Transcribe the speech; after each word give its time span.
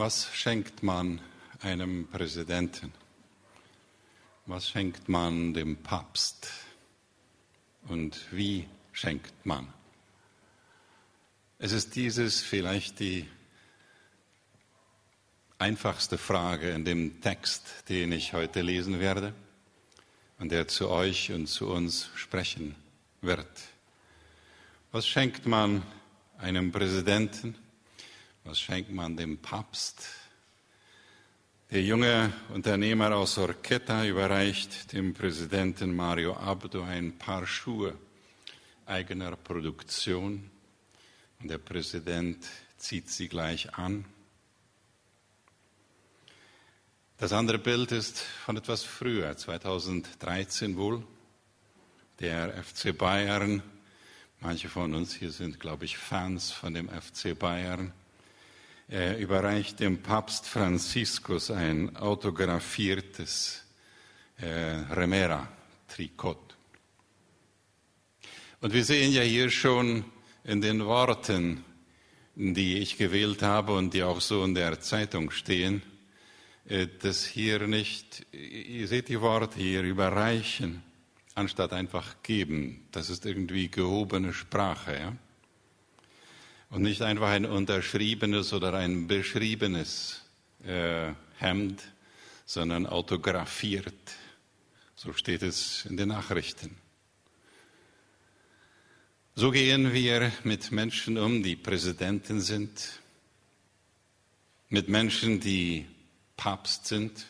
Was 0.00 0.34
schenkt 0.34 0.82
man 0.82 1.20
einem 1.60 2.08
Präsidenten? 2.08 2.90
Was 4.46 4.66
schenkt 4.66 5.10
man 5.10 5.52
dem 5.52 5.76
Papst? 5.76 6.50
Und 7.86 8.18
wie 8.30 8.66
schenkt 8.92 9.44
man? 9.44 9.70
Es 11.58 11.72
ist 11.72 11.96
dieses 11.96 12.40
vielleicht 12.40 12.98
die 13.00 13.28
einfachste 15.58 16.16
Frage 16.16 16.70
in 16.70 16.86
dem 16.86 17.20
Text, 17.20 17.86
den 17.90 18.12
ich 18.12 18.32
heute 18.32 18.62
lesen 18.62 19.00
werde 19.00 19.34
und 20.38 20.50
der 20.50 20.66
zu 20.66 20.88
euch 20.88 21.30
und 21.30 21.46
zu 21.46 21.68
uns 21.68 22.08
sprechen 22.14 22.74
wird. 23.20 23.54
Was 24.92 25.06
schenkt 25.06 25.44
man 25.44 25.82
einem 26.38 26.72
Präsidenten? 26.72 27.54
Was 28.44 28.58
schenkt 28.58 28.90
man 28.90 29.16
dem 29.16 29.38
Papst? 29.38 30.08
Der 31.70 31.82
junge 31.82 32.32
Unternehmer 32.48 33.14
aus 33.14 33.36
Orqueta 33.36 34.06
überreicht 34.06 34.92
dem 34.92 35.12
Präsidenten 35.12 35.94
Mario 35.94 36.34
Abdo 36.34 36.82
ein 36.82 37.18
paar 37.18 37.46
Schuhe 37.46 37.96
eigener 38.86 39.36
Produktion 39.36 40.50
und 41.38 41.48
der 41.48 41.58
Präsident 41.58 42.44
zieht 42.78 43.10
sie 43.10 43.28
gleich 43.28 43.74
an. 43.74 44.06
Das 47.18 47.32
andere 47.34 47.58
Bild 47.58 47.92
ist 47.92 48.18
von 48.18 48.56
etwas 48.56 48.82
früher, 48.82 49.36
2013 49.36 50.78
wohl. 50.78 51.06
Der 52.18 52.64
FC 52.64 52.96
Bayern, 52.96 53.62
manche 54.40 54.70
von 54.70 54.94
uns 54.94 55.14
hier 55.14 55.30
sind, 55.30 55.60
glaube 55.60 55.84
ich, 55.84 55.98
Fans 55.98 56.50
von 56.50 56.72
dem 56.72 56.88
FC 56.88 57.38
Bayern, 57.38 57.92
er 58.90 59.18
überreicht 59.18 59.78
dem 59.78 60.02
Papst 60.02 60.46
Franziskus 60.46 61.52
ein 61.52 61.96
autographiertes 61.96 63.64
äh, 64.38 64.46
Remera-Trikot. 64.92 66.38
Und 68.60 68.72
wir 68.72 68.84
sehen 68.84 69.12
ja 69.12 69.22
hier 69.22 69.48
schon 69.48 70.04
in 70.42 70.60
den 70.60 70.84
Worten, 70.84 71.64
die 72.34 72.78
ich 72.78 72.98
gewählt 72.98 73.42
habe 73.42 73.76
und 73.76 73.94
die 73.94 74.02
auch 74.02 74.20
so 74.20 74.44
in 74.44 74.56
der 74.56 74.80
Zeitung 74.80 75.30
stehen, 75.30 75.82
äh, 76.68 76.88
dass 77.00 77.24
hier 77.24 77.68
nicht, 77.68 78.26
ihr 78.32 78.88
seht 78.88 79.08
die 79.08 79.20
Worte 79.20 79.60
hier, 79.60 79.82
überreichen, 79.82 80.82
anstatt 81.36 81.72
einfach 81.72 82.24
geben. 82.24 82.88
Das 82.90 83.08
ist 83.08 83.24
irgendwie 83.24 83.68
gehobene 83.68 84.32
Sprache. 84.32 84.98
Ja? 84.98 85.12
Und 86.70 86.82
nicht 86.82 87.02
einfach 87.02 87.28
ein 87.28 87.44
unterschriebenes 87.44 88.52
oder 88.52 88.74
ein 88.74 89.08
beschriebenes 89.08 90.22
äh, 90.64 91.12
Hemd, 91.38 91.82
sondern 92.46 92.86
autografiert. 92.86 93.94
So 94.94 95.12
steht 95.12 95.42
es 95.42 95.84
in 95.86 95.96
den 95.96 96.08
Nachrichten. 96.08 96.76
So 99.34 99.50
gehen 99.50 99.92
wir 99.92 100.32
mit 100.44 100.70
Menschen 100.70 101.16
um, 101.16 101.42
die 101.42 101.56
Präsidenten 101.56 102.40
sind, 102.40 103.00
mit 104.68 104.88
Menschen, 104.88 105.40
die 105.40 105.86
Papst 106.36 106.86
sind. 106.86 107.26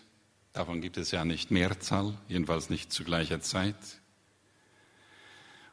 Davon 0.52 0.80
gibt 0.80 0.96
es 0.96 1.12
ja 1.12 1.24
nicht 1.24 1.50
Mehrzahl, 1.50 2.18
jedenfalls 2.28 2.68
nicht 2.68 2.92
zu 2.92 3.04
gleicher 3.04 3.40
Zeit. 3.40 3.76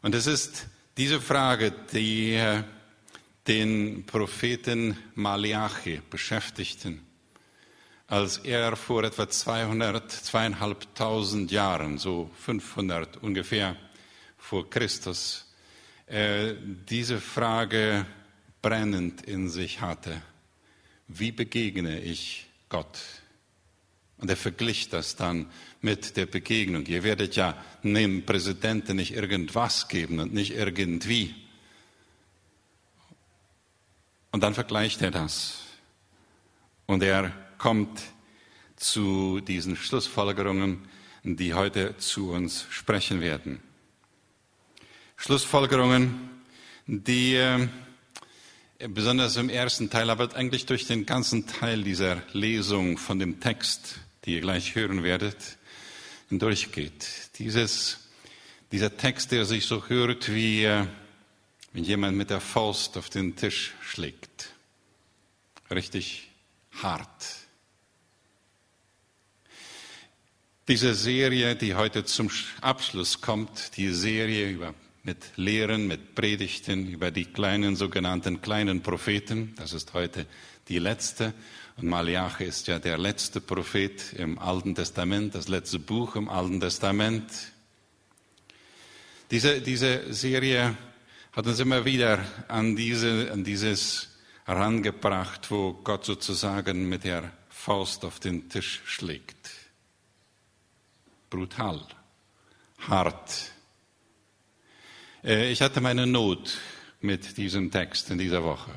Und 0.02 0.14
es 0.14 0.28
ist 0.28 0.68
diese 0.98 1.20
Frage, 1.20 1.74
die 1.92 2.34
äh, 2.34 2.64
den 3.48 4.06
Propheten 4.06 4.98
Malachi 5.16 6.02
beschäftigten, 6.10 7.02
als 8.08 8.38
er 8.40 8.76
vor 8.76 9.04
etwa 9.04 9.30
200, 9.30 10.12
zweieinhalbtausend 10.12 11.52
Jahren, 11.52 11.98
so 11.98 12.30
500 12.40 13.18
ungefähr 13.18 13.78
vor 14.38 14.70
Christus, 14.70 15.54
äh, 16.08 16.56
diese 16.90 17.20
Frage 17.20 18.06
brennend 18.62 19.22
in 19.22 19.50
sich 19.50 19.82
hatte. 19.82 20.22
Wie 21.08 21.32
begegne 21.32 22.02
ich 22.02 22.48
Gott? 22.70 23.00
Und 24.18 24.30
er 24.30 24.38
verglich 24.38 24.90
das 24.90 25.16
dann 25.16 25.50
mit 25.82 26.18
der 26.18 26.26
Begegnung. 26.26 26.86
Ihr 26.86 27.04
werdet 27.04 27.36
ja 27.36 27.56
dem 27.84 28.26
Präsidenten 28.26 28.98
nicht 28.98 29.14
irgendwas 29.14 29.88
geben 29.88 30.20
und 30.20 30.34
nicht 30.34 30.54
irgendwie, 30.54 31.36
und 34.32 34.44
dann 34.44 34.54
vergleicht 34.54 35.02
er 35.02 35.12
das. 35.12 35.64
Und 36.86 37.04
er 37.04 37.34
kommt 37.58 38.02
zu 38.76 39.40
diesen 39.42 39.76
Schlussfolgerungen, 39.76 40.88
die 41.24 41.54
heute 41.54 41.98
zu 41.98 42.32
uns 42.32 42.66
sprechen 42.70 43.22
werden. 43.22 43.60
Schlussfolgerungen, 45.18 46.30
die 46.86 47.36
äh, 47.36 47.68
besonders 48.88 49.36
im 49.36 49.50
ersten 49.50 49.90
Teil, 49.90 50.10
aber 50.10 50.36
eigentlich 50.36 50.66
durch 50.66 50.86
den 50.86 51.06
ganzen 51.06 51.48
Teil 51.48 51.84
dieser 51.84 52.22
Lesung 52.34 52.98
von 52.98 53.20
dem 53.20 53.40
Text, 53.40 54.00
die 54.24 54.36
ihr 54.36 54.42
gleich 54.42 54.76
hören 54.76 55.04
werdet, 55.04 55.58
durchgeht. 56.30 57.32
Dieses, 57.40 58.10
dieser 58.72 58.96
Text, 58.96 59.32
der 59.32 59.46
sich 59.46 59.66
so 59.66 59.88
hört 59.88 60.32
wie 60.34 60.66
äh, 60.66 60.86
wenn 61.78 61.84
jemand 61.84 62.18
mit 62.18 62.32
der 62.32 62.42
Faust 62.42 62.98
auf 62.98 63.12
den 63.12 63.36
Tisch 63.36 63.76
schlägt. 63.84 64.50
Richtig 65.70 66.28
hart. 66.82 67.36
Diese 70.68 70.96
Serie, 70.96 71.56
die 71.56 71.76
heute 71.76 72.04
zum 72.04 72.32
Abschluss 72.62 73.22
kommt, 73.22 73.78
die 73.78 73.90
Serie 73.90 74.50
über, 74.50 74.74
mit 75.04 75.18
Lehren, 75.36 75.86
mit 75.86 76.16
Predigten 76.16 76.88
über 76.88 77.12
die 77.12 77.26
kleinen 77.26 77.76
sogenannten 77.76 78.42
kleinen 78.42 78.82
Propheten, 78.82 79.54
das 79.58 79.74
ist 79.74 79.94
heute 79.94 80.26
die 80.70 80.80
letzte. 80.80 81.32
Und 81.76 81.90
Malachi 81.90 82.46
ist 82.46 82.66
ja 82.66 82.80
der 82.80 82.98
letzte 82.98 83.40
Prophet 83.40 84.14
im 84.14 84.40
Alten 84.40 84.74
Testament, 84.74 85.36
das 85.36 85.48
letzte 85.48 85.78
Buch 85.78 86.16
im 86.16 86.28
Alten 86.28 86.60
Testament. 86.60 87.32
Diese, 89.30 89.62
diese 89.62 90.12
Serie 90.12 90.76
hat 91.38 91.46
uns 91.46 91.60
immer 91.60 91.86
wieder 91.86 92.26
an, 92.48 92.76
diese, 92.76 93.32
an 93.32 93.44
dieses 93.44 94.10
herangebracht, 94.46 95.52
wo 95.52 95.74
Gott 95.74 96.04
sozusagen 96.04 96.90
mit 96.90 97.04
der 97.04 97.32
Faust 97.48 98.06
auf 98.06 98.20
den 98.20 98.50
Tisch 98.50 98.82
schlägt. 98.86 99.52
Brutal, 101.30 101.86
hart. 102.88 103.52
Äh, 105.24 105.52
ich 105.52 105.62
hatte 105.62 105.80
meine 105.80 106.08
Not 106.08 106.58
mit 107.02 107.38
diesem 107.38 107.70
Text 107.70 108.10
in 108.10 108.18
dieser 108.18 108.44
Woche, 108.44 108.72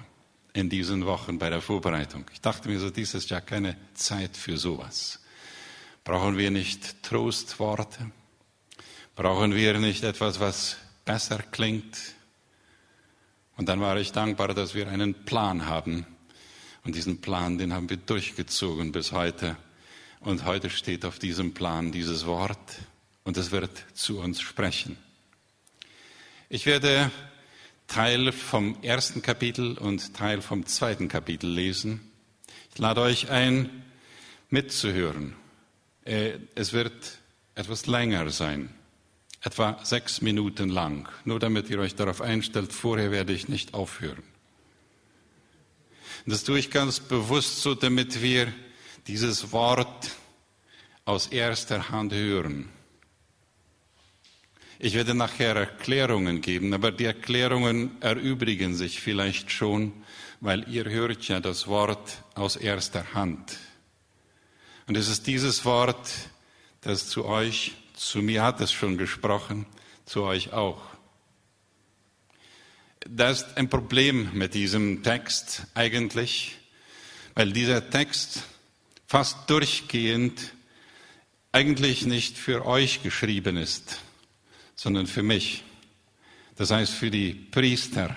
in 0.52 0.68
diesen 0.68 1.06
Wochen 1.06 1.38
bei 1.38 1.48
der 1.48 1.62
Vorbereitung. 1.62 2.26
Ich 2.34 2.42
dachte 2.42 2.68
mir 2.68 2.78
so, 2.78 2.90
dies 2.90 3.14
ist 3.14 3.30
ja 3.30 3.40
keine 3.40 3.74
Zeit 3.94 4.36
für 4.36 4.58
sowas. 4.58 5.18
Brauchen 6.04 6.36
wir 6.36 6.50
nicht 6.50 7.02
Trostworte? 7.04 8.10
Brauchen 9.16 9.54
wir 9.54 9.78
nicht 9.78 10.04
etwas, 10.04 10.40
was 10.40 10.76
besser 11.06 11.38
klingt? 11.38 12.19
Und 13.60 13.68
dann 13.68 13.82
war 13.82 13.98
ich 13.98 14.12
dankbar, 14.12 14.54
dass 14.54 14.74
wir 14.74 14.88
einen 14.88 15.12
Plan 15.12 15.66
haben. 15.66 16.06
Und 16.82 16.94
diesen 16.94 17.20
Plan, 17.20 17.58
den 17.58 17.74
haben 17.74 17.90
wir 17.90 17.98
durchgezogen 17.98 18.90
bis 18.90 19.12
heute. 19.12 19.54
Und 20.20 20.46
heute 20.46 20.70
steht 20.70 21.04
auf 21.04 21.18
diesem 21.18 21.52
Plan 21.52 21.92
dieses 21.92 22.24
Wort 22.24 22.78
und 23.22 23.36
es 23.36 23.50
wird 23.50 23.84
zu 23.92 24.18
uns 24.18 24.40
sprechen. 24.40 24.96
Ich 26.48 26.64
werde 26.64 27.10
Teil 27.86 28.32
vom 28.32 28.80
ersten 28.80 29.20
Kapitel 29.20 29.76
und 29.76 30.14
Teil 30.14 30.40
vom 30.40 30.64
zweiten 30.64 31.08
Kapitel 31.08 31.50
lesen. 31.50 32.00
Ich 32.72 32.78
lade 32.78 33.02
euch 33.02 33.28
ein, 33.28 33.68
mitzuhören. 34.48 35.36
Äh, 36.06 36.38
es 36.54 36.72
wird 36.72 37.18
etwas 37.54 37.84
länger 37.84 38.30
sein 38.30 38.74
etwa 39.42 39.78
sechs 39.82 40.20
Minuten 40.20 40.68
lang, 40.68 41.08
nur 41.24 41.38
damit 41.38 41.70
ihr 41.70 41.78
euch 41.78 41.94
darauf 41.94 42.20
einstellt, 42.20 42.72
vorher 42.72 43.10
werde 43.10 43.32
ich 43.32 43.48
nicht 43.48 43.74
aufhören. 43.74 44.22
Das 46.26 46.44
tue 46.44 46.58
ich 46.58 46.70
ganz 46.70 47.00
bewusst 47.00 47.62
so, 47.62 47.74
damit 47.74 48.20
wir 48.20 48.52
dieses 49.06 49.52
Wort 49.52 50.10
aus 51.06 51.28
erster 51.28 51.88
Hand 51.90 52.12
hören. 52.12 52.68
Ich 54.78 54.94
werde 54.94 55.14
nachher 55.14 55.56
Erklärungen 55.56 56.40
geben, 56.40 56.72
aber 56.72 56.92
die 56.92 57.04
Erklärungen 57.04 58.00
erübrigen 58.00 58.74
sich 58.74 59.00
vielleicht 59.00 59.50
schon, 59.50 59.92
weil 60.40 60.68
ihr 60.68 60.84
hört 60.84 61.26
ja 61.28 61.40
das 61.40 61.66
Wort 61.66 62.22
aus 62.34 62.56
erster 62.56 63.12
Hand. 63.14 63.58
Und 64.86 64.96
es 64.96 65.08
ist 65.08 65.26
dieses 65.26 65.64
Wort, 65.64 66.10
das 66.80 67.08
zu 67.08 67.24
euch 67.26 67.72
zu 68.00 68.22
mir 68.22 68.42
hat 68.42 68.62
es 68.62 68.72
schon 68.72 68.96
gesprochen, 68.96 69.66
zu 70.06 70.22
euch 70.22 70.54
auch. 70.54 70.80
Da 73.00 73.30
ist 73.30 73.58
ein 73.58 73.68
Problem 73.68 74.30
mit 74.32 74.54
diesem 74.54 75.02
Text 75.02 75.66
eigentlich, 75.74 76.56
weil 77.34 77.52
dieser 77.52 77.90
Text 77.90 78.44
fast 79.06 79.50
durchgehend 79.50 80.54
eigentlich 81.52 82.06
nicht 82.06 82.38
für 82.38 82.64
euch 82.64 83.02
geschrieben 83.02 83.58
ist, 83.58 84.00
sondern 84.74 85.06
für 85.06 85.22
mich. 85.22 85.62
Das 86.56 86.70
heißt 86.70 86.94
für 86.94 87.10
die 87.10 87.34
Priester, 87.34 88.16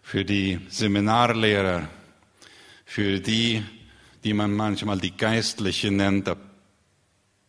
für 0.00 0.24
die 0.24 0.60
Seminarlehrer, 0.68 1.88
für 2.84 3.18
die, 3.18 3.64
die 4.22 4.32
man 4.32 4.52
manchmal 4.52 5.00
die 5.00 5.16
Geistlichen 5.16 5.96
nennt, 5.96 6.28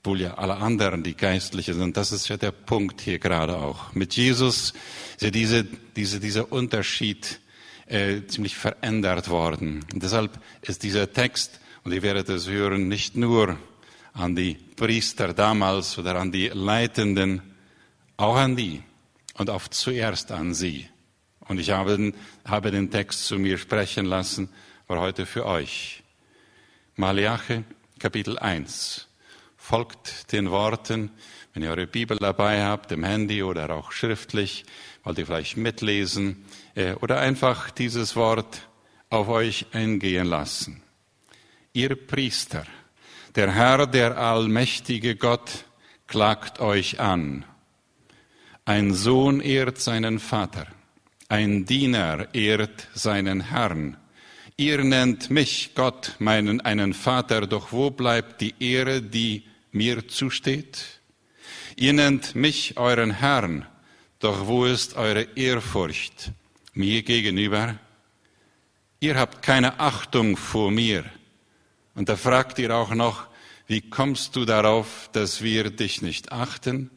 obwohl 0.04 0.20
ja 0.20 0.34
alle 0.34 0.58
anderen 0.58 1.02
die 1.02 1.16
Geistlichen 1.16 1.76
sind. 1.76 1.96
Das 1.96 2.12
ist 2.12 2.28
ja 2.28 2.36
der 2.36 2.52
Punkt 2.52 3.00
hier 3.00 3.20
gerade 3.20 3.56
auch. 3.56 3.94
Mit 3.94 4.18
Jesus 4.18 4.74
ist 5.14 5.22
ja 5.22 5.30
diese, 5.30 5.64
diese, 5.96 6.20
dieser 6.20 6.52
Unterschied 6.52 7.40
äh, 7.86 8.26
ziemlich 8.28 8.58
verändert 8.58 9.30
worden. 9.30 9.86
Und 9.94 10.04
deshalb 10.04 10.42
ist 10.62 10.84
dieser 10.84 11.14
Text, 11.14 11.62
und 11.86 11.94
ihr 11.94 12.02
werdet 12.02 12.28
es 12.28 12.50
hören, 12.50 12.90
nicht 12.90 13.16
nur 13.16 13.58
an 14.12 14.36
die 14.36 14.56
Priester 14.76 15.34
damals 15.34 15.98
oder 15.98 16.16
an 16.20 16.34
die 16.34 16.50
Leitenden, 16.50 17.42
auch 18.18 18.36
an 18.36 18.58
die 18.58 18.84
und 19.36 19.50
auch 19.50 19.70
zuerst 19.70 20.34
an 20.34 20.54
sie. 20.54 20.86
Und 21.48 21.62
ich 21.62 21.70
habe, 21.70 22.12
habe 22.44 22.72
den 22.72 22.92
Text 22.92 23.26
zu 23.26 23.40
mir 23.40 23.58
sprechen 23.58 24.06
lassen, 24.06 24.50
war 24.88 25.00
heute 25.00 25.26
für 25.26 25.46
euch. 25.46 26.04
Malachi, 26.98 27.64
Kapitel 28.00 28.38
1. 28.38 29.08
Folgt 29.74 30.32
den 30.32 30.52
Worten, 30.52 31.10
wenn 31.52 31.64
ihr 31.64 31.72
eure 31.72 31.88
Bibel 31.88 32.16
dabei 32.18 32.64
habt, 32.64 32.92
im 32.92 33.04
Handy 33.04 33.42
oder 33.42 33.72
auch 33.72 33.92
schriftlich, 33.92 34.66
wollt 35.04 35.18
ihr 35.18 35.26
vielleicht 35.26 35.58
mitlesen 35.58 36.46
äh, 36.76 36.94
oder 36.94 37.20
einfach 37.20 37.72
dieses 37.72 38.16
Wort 38.16 38.70
auf 39.10 39.30
euch 39.30 39.66
eingehen 39.72 40.28
lassen. 40.28 40.84
Ihr 41.74 41.96
Priester, 41.96 42.66
der 43.34 43.52
Herr, 43.52 43.88
der 43.88 44.16
allmächtige 44.16 45.16
Gott, 45.16 45.66
klagt 46.06 46.60
euch 46.60 47.00
an. 47.00 47.44
Ein 48.66 48.94
Sohn 48.94 49.42
ehrt 49.42 49.80
seinen 49.80 50.20
Vater, 50.20 50.68
ein 51.30 51.66
Diener 51.66 52.28
ehrt 52.36 52.90
seinen 52.94 53.42
Herrn. 53.42 53.98
Ihr 54.56 54.84
nennt 54.84 55.32
mich 55.32 55.72
Gott, 55.74 56.16
meinen 56.20 56.62
einen 56.62 56.94
Vater, 56.94 57.48
doch 57.48 57.72
wo 57.72 57.90
bleibt 57.90 58.40
die 58.40 58.54
Ehre, 58.60 59.02
die 59.02 59.46
mir 59.74 60.08
zusteht? 60.08 61.02
Ihr 61.76 61.94
nennt 61.94 62.36
mich 62.36 62.78
euren 62.78 63.12
Herrn, 63.12 63.66
doch 64.20 64.48
wo 64.48 64.66
ist 64.66 64.96
eure 64.96 65.28
Ehrfurcht 65.36 66.32
mir 66.74 67.04
gegenüber? 67.04 67.78
Ihr 69.00 69.18
habt 69.18 69.42
keine 69.42 69.80
Achtung 69.80 70.38
vor 70.38 70.72
mir. 70.72 71.04
Und 71.96 72.08
da 72.08 72.16
fragt 72.16 72.58
ihr 72.60 72.74
auch 72.74 72.94
noch, 72.94 73.28
wie 73.68 73.82
kommst 73.82 74.36
du 74.36 74.46
darauf, 74.46 75.10
dass 75.12 75.42
wir 75.42 75.70
dich 75.70 76.02
nicht 76.02 76.32
achten? 76.32 76.90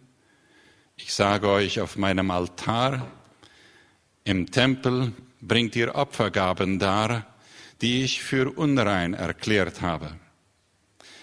Ich 0.97 1.13
sage 1.15 1.49
euch, 1.49 1.81
auf 1.81 1.97
meinem 1.97 2.31
Altar 2.31 3.11
im 4.25 4.51
Tempel 4.51 5.13
bringt 5.41 5.77
ihr 5.77 5.95
Opfergaben 5.95 6.79
dar, 6.79 7.27
die 7.81 8.03
ich 8.03 8.23
für 8.23 8.51
unrein 8.57 9.15
erklärt 9.15 9.83
habe. 9.83 10.17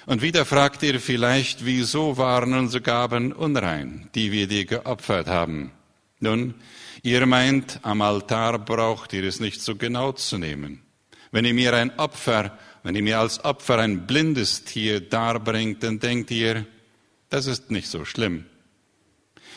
Und 0.06 0.22
wieder 0.22 0.46
fragt 0.46 0.84
ihr 0.84 1.00
vielleicht, 1.00 1.66
wieso 1.66 2.18
waren 2.18 2.54
unsere 2.54 2.82
Gaben 2.82 3.32
unrein, 3.32 4.10
die 4.16 4.32
wir 4.32 4.48
dir 4.48 4.66
geopfert 4.66 5.28
haben? 5.28 5.72
Nun, 6.20 6.56
ihr 7.02 7.26
meint, 7.26 7.80
am 7.84 8.02
Altar 8.02 8.60
braucht 8.60 9.14
ihr 9.14 9.24
es 9.24 9.40
nicht 9.40 9.62
so 9.62 9.76
genau 9.76 10.12
zu 10.12 10.38
nehmen. 10.38 10.82
Wenn 11.32 11.46
ihr 11.46 11.54
mir 11.54 11.74
ein 11.74 11.98
Opfer 11.98 12.58
wenn 12.84 12.96
ihr 12.96 13.02
mir 13.02 13.20
als 13.20 13.44
Opfer 13.44 13.80
ein 13.80 14.06
blindes 14.06 14.66
Tier 14.66 15.00
darbringt, 15.00 15.84
dann 15.84 16.00
denkt 16.00 16.30
ihr, 16.32 16.66
das 17.30 17.48
ist 17.48 17.72
nicht 17.72 17.88
so 17.88 18.04
schlimm. 18.04 18.46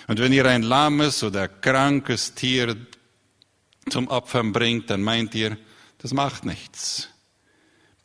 Und 0.07 0.21
wenn 0.21 0.33
ihr 0.33 0.47
ein 0.47 0.63
lahmes 0.63 1.25
oder 1.25 1.49
krankes 1.49 2.35
Tier 2.35 2.77
zum 3.91 4.07
Opfern 4.07 4.53
bringt, 4.53 4.91
dann 4.91 5.03
meint 5.03 5.35
ihr, 5.35 5.59
das 5.99 6.15
macht 6.15 6.45
nichts. 6.45 7.09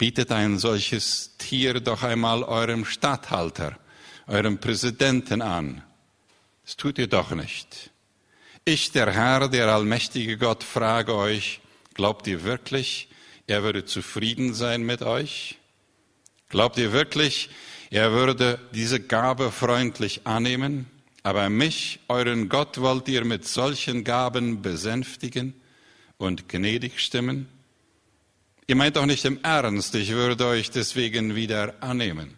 Bietet 0.02 0.32
ein 0.32 0.58
solches 0.58 1.38
Tier 1.38 1.80
doch 1.80 2.02
einmal 2.02 2.42
eurem 2.42 2.86
Statthalter, 2.86 3.78
eurem 4.26 4.58
Präsidenten 4.58 5.44
an. 5.44 5.84
Das 6.66 6.76
tut 6.76 6.98
ihr 6.98 7.06
doch 7.06 7.30
nicht. 7.36 7.92
Ich, 8.66 8.92
der 8.92 9.12
Herr, 9.14 9.48
der 9.48 9.68
allmächtige 9.68 10.40
Gott, 10.40 10.64
frage 10.64 11.14
euch, 11.14 11.62
glaubt 11.94 12.26
ihr 12.26 12.44
wirklich, 12.44 13.10
er 13.46 13.62
würde 13.62 13.86
zufrieden 13.86 14.56
sein 14.56 14.82
mit 14.82 15.04
euch? 15.04 15.60
Glaubt 16.50 16.80
ihr 16.80 16.94
wirklich, 16.94 17.52
er 17.92 18.12
würde 18.12 18.60
diese 18.74 19.02
Gabe 19.02 19.52
freundlich 19.52 20.22
annehmen? 20.26 20.90
Aber 21.22 21.48
mich, 21.52 22.00
euren 22.08 22.50
Gott, 22.50 22.82
wollt 22.82 23.08
ihr 23.08 23.24
mit 23.24 23.48
solchen 23.48 24.04
Gaben 24.04 24.64
besänftigen 24.64 25.54
und 26.18 26.50
gnädig 26.50 27.00
stimmen? 27.00 27.48
Ihr 28.72 28.78
meint 28.78 28.96
doch 28.96 29.06
nicht 29.06 29.26
im 29.26 29.38
Ernst, 29.44 29.96
ich 29.96 30.12
würde 30.12 30.46
euch 30.46 30.72
deswegen 30.72 31.36
wieder 31.36 31.84
annehmen. 31.84 32.38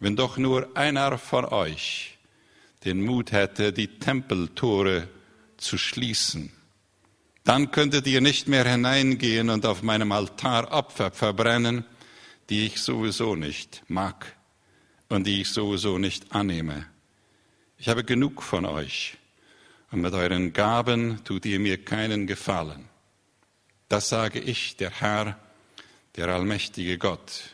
Wenn 0.00 0.16
doch 0.16 0.38
nur 0.38 0.76
einer 0.76 1.18
von 1.18 1.44
euch 1.44 2.18
den 2.84 3.00
Mut 3.00 3.30
hätte, 3.30 3.72
die 3.72 3.86
Tempeltore 3.86 5.06
zu 5.56 5.78
schließen 5.78 6.50
dann 7.44 7.70
könntet 7.70 8.08
ihr 8.08 8.20
nicht 8.20 8.48
mehr 8.48 8.68
hineingehen 8.68 9.50
und 9.50 9.64
auf 9.66 9.84
meinem 9.84 10.10
Altar 10.10 10.72
Opfer 10.72 11.12
verbrennen, 11.12 11.84
die 12.50 12.66
ich 12.66 12.80
sowieso 12.80 13.36
nicht 13.36 13.84
mag 13.86 14.34
und 15.08 15.28
die 15.28 15.42
ich 15.42 15.50
sowieso 15.50 15.96
nicht 15.96 16.34
annehme. 16.34 16.86
Ich 17.78 17.88
habe 17.88 18.02
genug 18.02 18.42
von 18.42 18.66
euch 18.66 19.16
und 19.92 20.00
mit 20.00 20.12
euren 20.12 20.52
Gaben 20.52 21.22
tut 21.22 21.46
ihr 21.46 21.60
mir 21.60 21.84
keinen 21.84 22.26
Gefallen. 22.26 22.95
Das 23.88 24.08
sage 24.08 24.40
ich, 24.40 24.76
der 24.76 24.90
Herr, 24.90 25.38
der 26.16 26.28
allmächtige 26.28 26.98
Gott. 26.98 27.50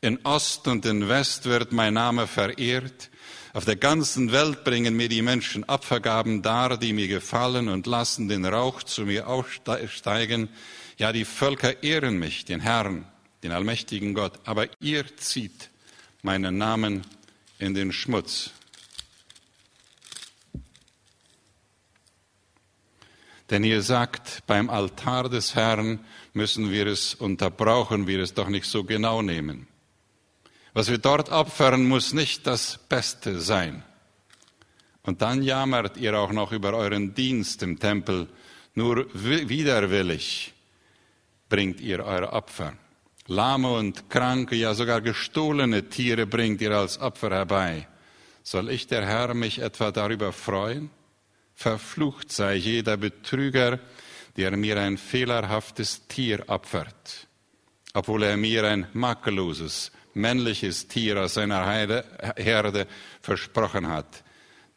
In 0.00 0.24
Ost 0.24 0.68
und 0.68 0.86
in 0.86 1.08
West 1.08 1.44
wird 1.46 1.72
mein 1.72 1.94
Name 1.94 2.26
verehrt 2.26 3.10
auf 3.54 3.64
der 3.64 3.76
ganzen 3.76 4.30
Welt 4.30 4.62
bringen 4.62 4.96
mir 4.96 5.08
die 5.08 5.22
Menschen 5.22 5.64
Opfergaben 5.64 6.42
dar, 6.42 6.76
die 6.76 6.92
mir 6.92 7.08
gefallen 7.08 7.68
und 7.68 7.86
lassen 7.86 8.28
den 8.28 8.44
Rauch 8.44 8.82
zu 8.82 9.02
mir 9.02 9.26
aufsteigen. 9.26 10.48
Ja, 10.98 11.12
die 11.12 11.24
Völker 11.24 11.82
ehren 11.82 12.18
mich, 12.18 12.44
den 12.44 12.60
Herrn, 12.60 13.06
den 13.42 13.52
allmächtigen 13.52 14.14
Gott, 14.14 14.38
aber 14.44 14.68
ihr 14.80 15.04
zieht 15.16 15.70
meinen 16.22 16.58
Namen 16.58 17.04
in 17.58 17.74
den 17.74 17.92
Schmutz. 17.92 18.50
Denn 23.50 23.64
ihr 23.64 23.82
sagt, 23.82 24.42
beim 24.46 24.68
Altar 24.68 25.28
des 25.28 25.54
Herrn 25.54 26.00
müssen 26.34 26.70
wir 26.70 26.86
es 26.86 27.14
und 27.14 27.40
da 27.40 27.48
brauchen 27.48 28.06
wir 28.06 28.20
es 28.20 28.34
doch 28.34 28.48
nicht 28.48 28.66
so 28.66 28.84
genau 28.84 29.22
nehmen. 29.22 29.66
Was 30.74 30.90
wir 30.90 30.98
dort 30.98 31.30
opfern, 31.30 31.86
muss 31.86 32.12
nicht 32.12 32.46
das 32.46 32.78
Beste 32.88 33.40
sein. 33.40 33.82
Und 35.02 35.22
dann 35.22 35.42
jammert 35.42 35.96
ihr 35.96 36.18
auch 36.18 36.32
noch 36.32 36.52
über 36.52 36.74
euren 36.74 37.14
Dienst 37.14 37.62
im 37.62 37.78
Tempel. 37.78 38.28
Nur 38.74 39.06
widerwillig 39.14 40.52
bringt 41.48 41.80
ihr 41.80 42.04
eure 42.04 42.32
Opfer. 42.34 42.74
Lahme 43.26 43.72
und 43.72 44.10
kranke, 44.10 44.56
ja 44.56 44.74
sogar 44.74 45.00
gestohlene 45.00 45.88
Tiere 45.88 46.26
bringt 46.26 46.60
ihr 46.60 46.72
als 46.72 47.00
Opfer 47.00 47.30
herbei. 47.30 47.88
Soll 48.42 48.70
ich, 48.70 48.86
der 48.86 49.06
Herr, 49.06 49.34
mich 49.34 49.58
etwa 49.58 49.90
darüber 49.90 50.32
freuen? 50.32 50.90
Verflucht 51.58 52.30
sei 52.30 52.54
jeder 52.54 52.96
Betrüger, 52.96 53.80
der 54.36 54.56
mir 54.56 54.78
ein 54.78 54.96
fehlerhaftes 54.96 56.06
Tier 56.06 56.44
opfert, 56.46 57.26
obwohl 57.94 58.22
er 58.22 58.36
mir 58.36 58.62
ein 58.62 58.86
makelloses, 58.92 59.90
männliches 60.14 60.86
Tier 60.86 61.20
aus 61.20 61.34
seiner 61.34 61.66
Herde 61.66 62.86
versprochen 63.20 63.88
hat. 63.88 64.22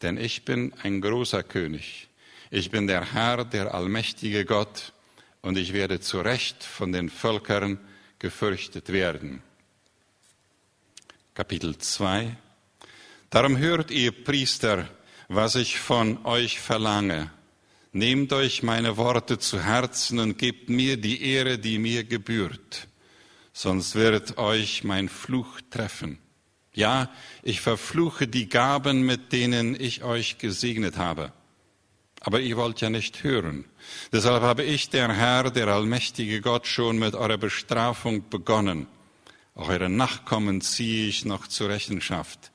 Denn 0.02 0.18
ich 0.18 0.44
bin 0.44 0.74
ein 0.82 1.02
großer 1.02 1.44
König. 1.44 2.08
Ich 2.50 2.72
bin 2.72 2.88
der 2.88 3.14
Herr, 3.14 3.46
der 3.46 3.76
allmächtige 3.76 4.44
Gott, 4.44 4.92
und 5.44 5.60
ich 5.60 5.74
werde 5.74 6.00
zu 6.00 6.22
Recht 6.22 6.64
von 6.64 6.92
den 6.92 7.10
Völkern 7.10 7.80
gefürchtet 8.18 8.92
werden. 8.92 9.44
Kapitel 11.36 11.78
2 11.78 12.36
Darum 13.30 13.60
hört 13.60 13.92
ihr 13.92 14.12
Priester, 14.12 14.90
was 15.34 15.56
ich 15.56 15.80
von 15.80 16.26
euch 16.26 16.60
verlange. 16.60 17.32
Nehmt 17.94 18.32
euch 18.34 18.64
meine 18.64 18.98
Worte 18.98 19.40
zu 19.40 19.62
Herzen 19.62 20.20
und 20.20 20.38
gebt 20.38 20.70
mir 20.70 20.98
die 20.98 21.24
Ehre, 21.24 21.58
die 21.58 21.78
mir 21.78 22.04
gebührt 22.04 22.88
sonst 23.54 23.96
wird 23.96 24.38
euch 24.38 24.84
mein 24.84 25.10
Fluch 25.10 25.60
treffen. 25.70 26.20
Ja, 26.74 27.10
ich 27.44 27.60
verfluche 27.62 28.28
die 28.28 28.48
Gaben, 28.48 29.02
mit 29.06 29.34
denen 29.34 29.80
ich 29.80 30.04
euch 30.04 30.38
gesegnet 30.38 30.98
habe. 30.98 31.34
aber 32.24 32.40
ihr 32.40 32.56
wollt 32.56 32.82
ja 32.82 32.92
nicht 32.92 33.24
hören. 33.24 33.66
Deshalb 34.14 34.44
habe 34.44 34.62
ich, 34.62 34.92
der 34.92 35.12
Herr, 35.12 35.50
der 35.50 35.68
allmächtige 35.70 36.40
Gott, 36.40 36.68
schon 36.68 37.00
mit 37.00 37.16
eurer 37.16 37.40
Bestrafung 37.40 38.30
begonnen. 38.30 38.86
Eure 39.56 39.90
Nachkommen 39.90 40.62
ziehe 40.62 41.08
ich 41.08 41.26
noch 41.26 41.48
zur 41.48 41.70
Rechenschaft. 41.70 42.51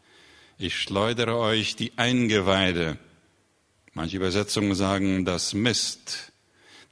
Ich 0.58 0.80
schleudere 0.80 1.36
euch 1.36 1.76
die 1.76 1.92
Eingeweide. 1.96 2.96
Manche 3.92 4.16
Übersetzungen 4.16 4.74
sagen 4.74 5.26
das 5.26 5.52
Mist. 5.52 6.32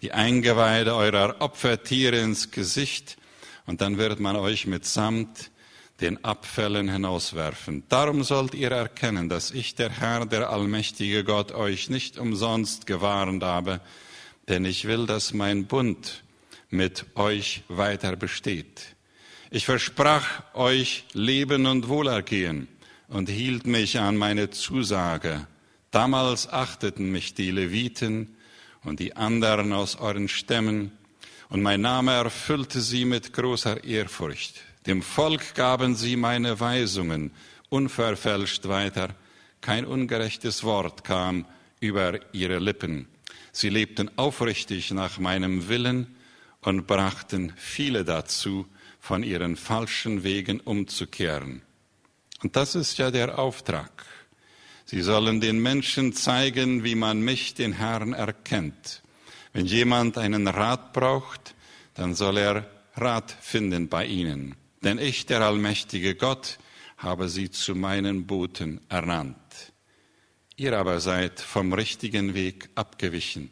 Die 0.02 0.12
Eingeweide 0.12 0.94
eurer 0.94 1.36
Opfertiere 1.40 2.20
ins 2.20 2.50
Gesicht 2.50 3.16
und 3.64 3.80
dann 3.80 3.96
wird 3.96 4.20
man 4.20 4.36
euch 4.36 4.66
mit 4.66 4.84
Samt 4.84 5.50
den 6.02 6.22
Abfällen 6.22 6.90
hinauswerfen. 6.90 7.84
Darum 7.88 8.22
sollt 8.22 8.52
ihr 8.52 8.70
erkennen, 8.70 9.30
dass 9.30 9.50
ich, 9.50 9.74
der 9.74 9.88
Herr, 9.88 10.26
der 10.26 10.50
allmächtige 10.50 11.24
Gott, 11.24 11.52
euch 11.52 11.88
nicht 11.88 12.18
umsonst 12.18 12.86
gewarnt 12.86 13.42
habe, 13.42 13.80
denn 14.46 14.66
ich 14.66 14.84
will, 14.84 15.06
dass 15.06 15.32
mein 15.32 15.64
Bund 15.64 16.22
mit 16.68 17.06
euch 17.14 17.62
weiter 17.68 18.14
besteht. 18.16 18.94
Ich 19.50 19.64
versprach 19.64 20.42
euch 20.52 21.06
Leben 21.14 21.64
und 21.64 21.88
Wohlergehen 21.88 22.68
und 23.08 23.28
hielt 23.28 23.66
mich 23.66 23.98
an 23.98 24.16
meine 24.16 24.50
Zusage. 24.50 25.46
Damals 25.90 26.48
achteten 26.48 27.10
mich 27.12 27.34
die 27.34 27.50
Leviten 27.50 28.36
und 28.82 29.00
die 29.00 29.16
anderen 29.16 29.72
aus 29.72 29.96
euren 29.96 30.28
Stämmen, 30.28 30.92
und 31.50 31.62
mein 31.62 31.82
Name 31.82 32.12
erfüllte 32.12 32.80
sie 32.80 33.04
mit 33.04 33.32
großer 33.32 33.84
Ehrfurcht. 33.84 34.62
Dem 34.86 35.02
Volk 35.02 35.54
gaben 35.54 35.94
sie 35.94 36.16
meine 36.16 36.58
Weisungen 36.58 37.30
unverfälscht 37.74 38.68
weiter. 38.68 39.08
Kein 39.60 39.84
ungerechtes 39.84 40.62
Wort 40.62 41.04
kam 41.04 41.44
über 41.80 42.20
ihre 42.32 42.58
Lippen. 42.58 43.08
Sie 43.52 43.68
lebten 43.68 44.10
aufrichtig 44.16 44.92
nach 44.92 45.18
meinem 45.18 45.68
Willen 45.68 46.14
und 46.60 46.86
brachten 46.86 47.52
viele 47.56 48.04
dazu, 48.04 48.66
von 49.00 49.22
ihren 49.22 49.56
falschen 49.56 50.24
Wegen 50.24 50.60
umzukehren. 50.60 51.62
Und 52.44 52.54
das 52.54 52.76
ist 52.76 52.98
ja 52.98 53.10
der 53.10 53.38
Auftrag. 53.38 54.04
Sie 54.84 55.00
sollen 55.00 55.40
den 55.40 55.60
Menschen 55.60 56.12
zeigen, 56.12 56.84
wie 56.84 56.94
man 56.94 57.20
mich, 57.20 57.54
den 57.54 57.72
Herrn, 57.72 58.12
erkennt. 58.12 59.02
Wenn 59.52 59.66
jemand 59.66 60.18
einen 60.18 60.46
Rat 60.46 60.92
braucht, 60.92 61.56
dann 61.94 62.14
soll 62.14 62.36
er 62.36 62.70
Rat 62.94 63.36
finden 63.40 63.88
bei 63.88 64.06
ihnen 64.06 64.54
denn 64.84 64.98
ich, 64.98 65.26
der 65.26 65.40
allmächtige 65.40 66.14
Gott, 66.14 66.58
habe 66.98 67.28
sie 67.28 67.50
zu 67.50 67.74
meinen 67.74 68.26
Boten 68.26 68.80
ernannt. 68.88 69.36
Ihr 70.56 70.78
aber 70.78 71.00
seid 71.00 71.40
vom 71.40 71.72
richtigen 71.72 72.34
Weg 72.34 72.68
abgewichen. 72.74 73.50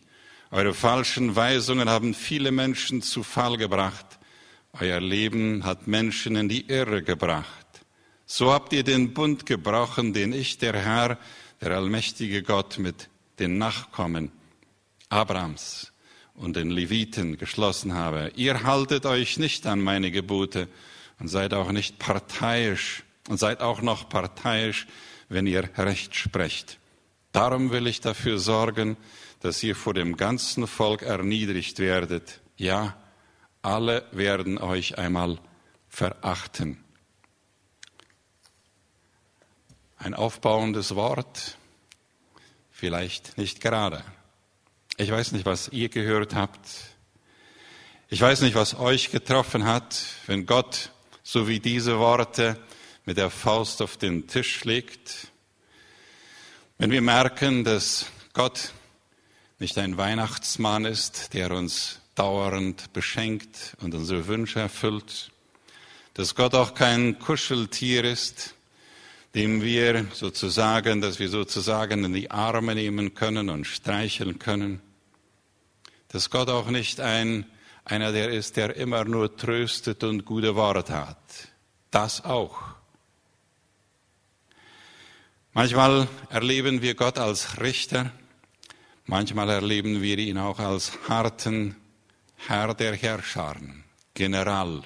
Eure 0.51 0.75
falschen 0.75 1.35
Weisungen 1.35 1.89
haben 1.89 2.15
viele 2.15 2.53
Menschen 2.53 3.03
zu 3.03 3.23
Fall 3.23 3.57
gebracht. 3.57 4.07
Euer 4.79 5.01
Leben 5.01 5.65
hat 5.65 5.87
Menschen 5.87 6.37
in 6.37 6.49
die 6.49 6.69
Irre 6.69 7.03
gebracht. 7.03 7.67
So 8.35 8.51
habt 8.51 8.73
ihr 8.73 8.83
den 8.83 9.13
Bund 9.13 9.45
gebrochen, 9.45 10.15
den 10.15 10.33
ich, 10.33 10.57
der 10.57 10.73
Herr, 10.73 11.19
der 11.61 11.73
allmächtige 11.73 12.43
Gott, 12.43 12.79
mit 12.79 13.11
den 13.39 13.59
Nachkommen 13.59 14.33
Abrams 15.11 15.93
und 16.35 16.57
den 16.57 16.71
Leviten 16.71 17.37
geschlossen 17.37 17.93
habe. 17.93 18.33
Ihr 18.35 18.63
haltet 18.63 19.05
euch 19.05 19.39
nicht 19.39 19.67
an 19.67 19.81
meine 19.81 20.11
Gebote, 20.11 20.69
und 21.19 21.29
seid 21.29 21.53
auch 21.53 21.73
nicht 21.73 21.99
parteiisch 21.99 23.05
und 23.29 23.37
seid 23.37 23.61
auch 23.61 23.83
noch 23.83 24.09
parteiisch, 24.09 24.87
wenn 25.29 25.47
ihr 25.47 25.69
Recht 25.77 26.15
sprecht. 26.15 26.79
Darum 27.33 27.71
will 27.71 27.87
ich 27.87 28.01
dafür 28.01 28.39
sorgen, 28.39 28.97
dass 29.41 29.63
ihr 29.63 29.77
vor 29.77 29.93
dem 29.93 30.17
ganzen 30.17 30.67
Volk 30.67 31.03
erniedrigt 31.03 31.81
werdet. 31.81 32.41
Ja, 32.57 32.97
alle 33.61 34.07
werden 34.11 34.57
euch 34.57 34.97
einmal 34.97 35.39
verachten. 35.91 36.82
Ein 40.03 40.15
aufbauendes 40.15 40.97
Wort, 40.97 41.57
vielleicht 42.73 43.39
nicht 43.39 43.61
gerade. 43.61 44.03
Ich 44.97 45.09
weiß 45.13 45.31
nicht, 45.31 45.47
was 45.47 45.69
ihr 45.69 45.91
gehört 45.91 46.35
habt. 46.35 46.69
Ich 48.09 48.21
weiß 48.21 48.41
nicht, 48.41 48.57
was 48.57 48.75
euch 48.75 49.13
getroffen 49.13 49.65
hat, 49.65 49.97
wenn 50.27 50.45
Gott 50.45 50.91
so 51.23 51.47
wie 51.47 51.61
diese 51.61 52.01
Worte 52.01 52.59
mit 53.05 53.17
der 53.17 53.31
Faust 53.31 53.81
auf 53.81 53.97
den 53.97 54.27
Tisch 54.27 54.57
schlägt. 54.57 55.29
Wenn 56.79 56.91
wir 56.91 57.01
merken, 57.01 57.63
dass 57.63 58.07
Gott 58.33 58.73
nicht 59.61 59.79
ein 59.79 59.99
Weihnachtsmann 59.99 60.85
ist, 60.85 61.33
der 61.33 61.53
uns 61.53 62.01
dauernd 62.17 62.93
beschenkt 62.93 63.77
und 63.81 63.95
unsere 63.95 64.27
Wünsche 64.27 64.59
erfüllt, 64.59 65.31
dass 66.15 66.35
Gott 66.35 66.57
auch 66.57 66.75
kein 66.75 67.21
Kuscheltier 67.21 68.03
ist, 68.03 68.57
dem 69.35 69.63
wir 69.63 70.07
sozusagen, 70.13 71.01
dass 71.01 71.19
wir 71.19 71.29
sozusagen 71.29 72.05
in 72.05 72.13
die 72.13 72.31
Arme 72.31 72.75
nehmen 72.75 73.15
können 73.15 73.49
und 73.49 73.67
streicheln 73.67 74.39
können, 74.39 74.81
dass 76.09 76.31
Gott 76.31 76.49
auch 76.49 76.69
nicht 76.69 77.01
ein 77.01 77.47
einer, 77.85 78.13
der 78.13 78.31
ist, 78.31 78.57
der 78.57 78.77
immer 78.77 79.05
nur 79.05 79.37
tröstet 79.37 80.05
und 80.05 80.25
gute 80.25 80.55
Worte 80.55 80.95
hat. 80.95 81.19
Das 81.91 82.25
auch. 82.25 82.59
Manchmal 85.53 86.09
erleben 86.31 86.81
wir 86.81 86.95
Gott 86.95 87.19
als 87.19 87.61
Richter, 87.61 88.11
manchmal 89.05 89.51
erleben 89.51 90.01
wir 90.01 90.17
ihn 90.19 90.39
auch 90.39 90.59
als 90.59 90.93
harten 91.09 91.77
Herr 92.37 92.73
der 92.75 92.95
Herrscharen, 92.95 93.85
General 94.15 94.83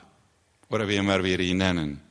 oder 0.69 0.89
wie 0.89 0.97
immer 0.97 1.23
wir 1.23 1.39
ihn 1.39 1.59
nennen. 1.59 2.06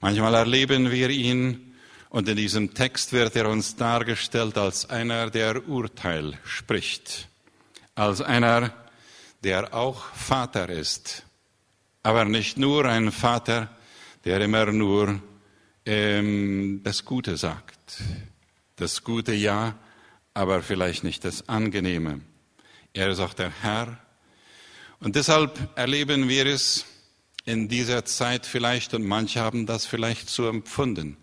Manchmal 0.00 0.34
erleben 0.34 0.90
wir 0.90 1.10
ihn 1.10 1.74
und 2.10 2.28
in 2.28 2.36
diesem 2.36 2.74
Text 2.74 3.12
wird 3.12 3.34
er 3.36 3.48
uns 3.48 3.76
dargestellt 3.76 4.58
als 4.58 4.88
einer, 4.90 5.30
der 5.30 5.68
Urteil 5.68 6.38
spricht, 6.44 7.28
als 7.94 8.20
einer, 8.20 8.72
der 9.42 9.74
auch 9.74 10.04
Vater 10.14 10.68
ist. 10.68 11.24
Aber 12.02 12.24
nicht 12.24 12.58
nur 12.58 12.84
ein 12.84 13.10
Vater, 13.10 13.70
der 14.24 14.40
immer 14.40 14.66
nur 14.66 15.20
ähm, 15.86 16.80
das 16.84 17.04
Gute 17.04 17.36
sagt. 17.36 18.02
Das 18.76 19.02
Gute 19.02 19.32
ja, 19.32 19.76
aber 20.34 20.62
vielleicht 20.62 21.04
nicht 21.04 21.24
das 21.24 21.48
Angenehme. 21.48 22.20
Er 22.92 23.08
ist 23.08 23.20
auch 23.20 23.34
der 23.34 23.50
Herr. 23.62 23.98
Und 25.00 25.16
deshalb 25.16 25.58
erleben 25.76 26.28
wir 26.28 26.46
es 26.46 26.84
in 27.46 27.68
dieser 27.68 28.04
Zeit 28.04 28.44
vielleicht, 28.44 28.92
und 28.92 29.06
manche 29.06 29.40
haben 29.40 29.66
das 29.66 29.86
vielleicht 29.86 30.28
so 30.28 30.48
empfunden, 30.48 31.16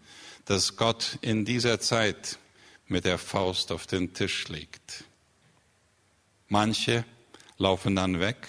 dass 0.45 0.77
Gott 0.77 1.19
in 1.21 1.45
dieser 1.45 1.79
Zeit 1.79 2.39
mit 2.87 3.05
der 3.05 3.17
Faust 3.17 3.71
auf 3.71 3.85
den 3.87 4.13
Tisch 4.13 4.47
legt. 4.47 5.03
Manche 6.47 7.03
laufen 7.57 7.95
dann 7.95 8.19
weg. 8.21 8.47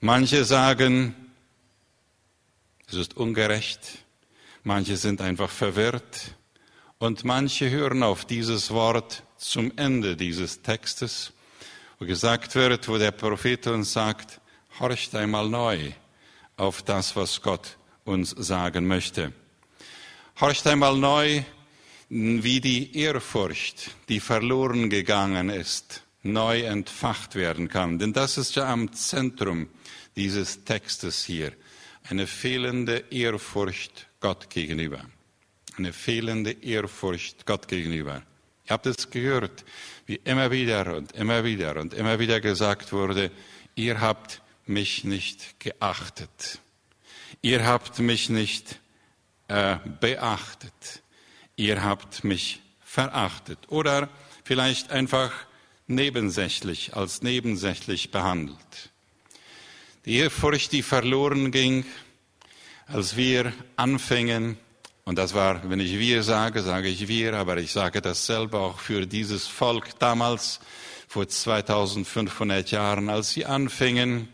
Manche 0.00 0.44
sagen, 0.44 1.14
es 2.86 2.94
ist 2.94 3.16
ungerecht. 3.16 3.80
Manche 4.62 4.98
sind 4.98 5.22
einfach 5.22 5.50
verwirrt. 5.50 6.34
Und 6.98 7.24
manche 7.24 7.70
hören 7.70 8.02
auf 8.02 8.26
dieses 8.26 8.70
Wort 8.70 9.22
zum 9.38 9.72
Ende 9.76 10.16
dieses 10.16 10.60
Textes, 10.60 11.32
wo 11.98 12.04
gesagt 12.04 12.54
wird, 12.54 12.88
wo 12.88 12.98
der 12.98 13.10
Prophet 13.10 13.66
uns 13.68 13.92
sagt, 13.92 14.40
horcht 14.78 15.14
einmal 15.14 15.48
neu 15.48 15.92
auf 16.56 16.82
das, 16.82 17.16
was 17.16 17.42
Gott 17.42 17.76
uns 18.04 18.30
sagen 18.30 18.86
möchte. 18.86 19.32
Horcht 20.40 20.66
einmal 20.66 20.96
neu, 20.96 21.42
wie 22.08 22.60
die 22.60 22.96
Ehrfurcht, 22.96 23.90
die 24.08 24.20
verloren 24.20 24.90
gegangen 24.90 25.48
ist, 25.48 26.02
neu 26.22 26.62
entfacht 26.62 27.34
werden 27.34 27.68
kann. 27.68 27.98
Denn 27.98 28.12
das 28.12 28.38
ist 28.38 28.56
ja 28.56 28.70
am 28.70 28.92
Zentrum 28.92 29.68
dieses 30.16 30.64
Textes 30.64 31.24
hier. 31.24 31.52
Eine 32.08 32.26
fehlende 32.26 33.04
Ehrfurcht 33.10 34.08
Gott 34.20 34.50
gegenüber. 34.50 35.04
Eine 35.76 35.92
fehlende 35.92 36.52
Ehrfurcht 36.52 37.46
Gott 37.46 37.66
gegenüber. 37.68 38.22
Ihr 38.66 38.70
habt 38.70 38.86
es 38.86 39.10
gehört, 39.10 39.64
wie 40.06 40.20
immer 40.24 40.50
wieder 40.50 40.94
und 40.96 41.12
immer 41.12 41.44
wieder 41.44 41.76
und 41.76 41.94
immer 41.94 42.18
wieder 42.18 42.40
gesagt 42.40 42.92
wurde, 42.92 43.30
ihr 43.74 44.00
habt 44.00 44.40
mich 44.66 45.04
nicht 45.04 45.60
geachtet. 45.60 46.60
Ihr 47.42 47.66
habt 47.66 47.98
mich 47.98 48.30
nicht 48.30 48.80
äh, 49.48 49.76
beachtet. 50.00 51.02
Ihr 51.56 51.84
habt 51.84 52.24
mich 52.24 52.62
verachtet. 52.84 53.58
Oder 53.68 54.08
vielleicht 54.44 54.90
einfach 54.90 55.32
nebensächlich, 55.86 56.96
als 56.96 57.22
nebensächlich 57.22 58.10
behandelt. 58.10 58.90
Die 60.04 60.16
Ehrfurcht, 60.16 60.72
die 60.72 60.82
verloren 60.82 61.50
ging, 61.50 61.84
als 62.86 63.16
wir 63.16 63.52
anfingen, 63.76 64.58
Und 65.06 65.18
das 65.18 65.34
war, 65.34 65.68
wenn 65.68 65.80
ich 65.80 65.98
wir 65.98 66.22
sage, 66.22 66.62
sage 66.62 66.88
ich 66.88 67.08
wir, 67.08 67.34
aber 67.34 67.58
ich 67.58 67.72
sage 67.72 68.00
dasselbe 68.00 68.58
auch 68.58 68.78
für 68.78 69.06
dieses 69.06 69.46
Volk 69.46 69.98
damals, 69.98 70.60
vor 71.08 71.28
2500 71.28 72.70
Jahren, 72.70 73.10
als 73.10 73.32
sie 73.32 73.44
anfingen, 73.44 74.28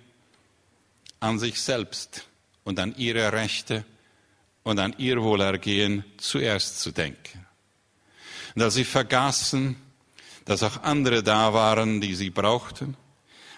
an 1.20 1.38
sich 1.38 1.60
selbst 1.60 2.26
und 2.64 2.78
an 2.78 2.94
ihre 2.96 3.32
Rechte 3.32 3.84
und 4.62 4.78
an 4.78 4.94
ihr 4.98 5.22
Wohlergehen 5.22 6.04
zuerst 6.16 6.80
zu 6.80 6.90
denken. 6.90 7.46
Und 8.54 8.62
als 8.62 8.74
sie 8.74 8.84
vergaßen, 8.84 9.76
dass 10.44 10.62
auch 10.62 10.82
andere 10.82 11.22
da 11.22 11.54
waren, 11.54 12.00
die 12.00 12.14
sie 12.14 12.30
brauchten, 12.30 12.96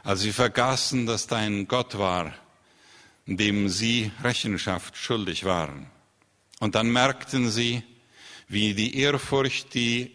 als 0.04 0.20
sie 0.20 0.32
vergaßen, 0.32 1.06
dass 1.06 1.26
da 1.26 1.36
ein 1.36 1.68
Gott 1.68 1.96
war, 1.96 2.34
dem 3.26 3.68
sie 3.68 4.10
Rechenschaft 4.22 4.96
schuldig 4.96 5.44
waren. 5.44 5.86
Und 6.60 6.74
dann 6.74 6.90
merkten 6.90 7.50
sie, 7.50 7.82
wie 8.48 8.74
die 8.74 8.98
Ehrfurcht, 8.98 9.74
die 9.74 10.12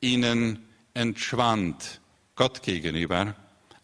ihnen 0.00 0.66
entschwand, 0.94 2.00
Gott 2.34 2.62
gegenüber, 2.62 3.34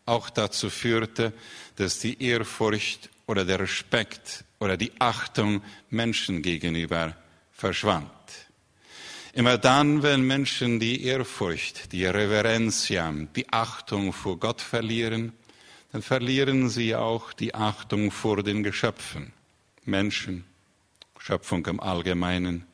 auch 0.06 0.30
dazu 0.30 0.70
führte, 0.70 1.32
dass 1.76 1.98
die 1.98 2.22
Ehrfurcht 2.22 3.10
oder 3.26 3.44
der 3.44 3.60
Respekt 3.60 4.44
oder 4.58 4.76
die 4.76 4.92
Achtung 4.98 5.62
Menschen 5.90 6.42
gegenüber 6.42 7.16
verschwand. 7.52 8.10
Immer 9.32 9.58
dann, 9.58 10.02
wenn 10.02 10.22
Menschen 10.22 10.78
die 10.78 11.04
Ehrfurcht, 11.04 11.92
die 11.92 12.06
Reverentia, 12.06 13.12
die 13.34 13.52
Achtung 13.52 14.12
vor 14.12 14.38
Gott 14.38 14.60
verlieren, 14.60 15.32
dann 15.90 16.02
verlieren 16.02 16.68
sie 16.68 16.94
auch 16.94 17.32
die 17.32 17.54
Achtung 17.54 18.10
vor 18.10 18.42
den 18.42 18.62
Geschöpfen, 18.62 19.32
Menschen, 19.84 20.44
Schöpfung 21.18 21.66
im 21.66 21.80
Allgemeinen. 21.80 22.64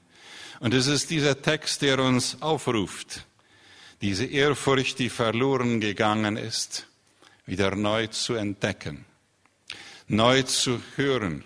Und 0.58 0.74
es 0.74 0.86
ist 0.86 1.10
dieser 1.10 1.40
Text, 1.40 1.80
der 1.82 1.98
uns 1.98 2.42
aufruft, 2.42 3.24
diese 4.02 4.26
Ehrfurcht, 4.26 4.98
die 4.98 5.08
verloren 5.08 5.80
gegangen 5.80 6.36
ist, 6.36 6.86
wieder 7.46 7.74
neu 7.74 8.06
zu 8.08 8.34
entdecken, 8.34 9.04
neu 10.08 10.42
zu 10.42 10.80
hören 10.96 11.44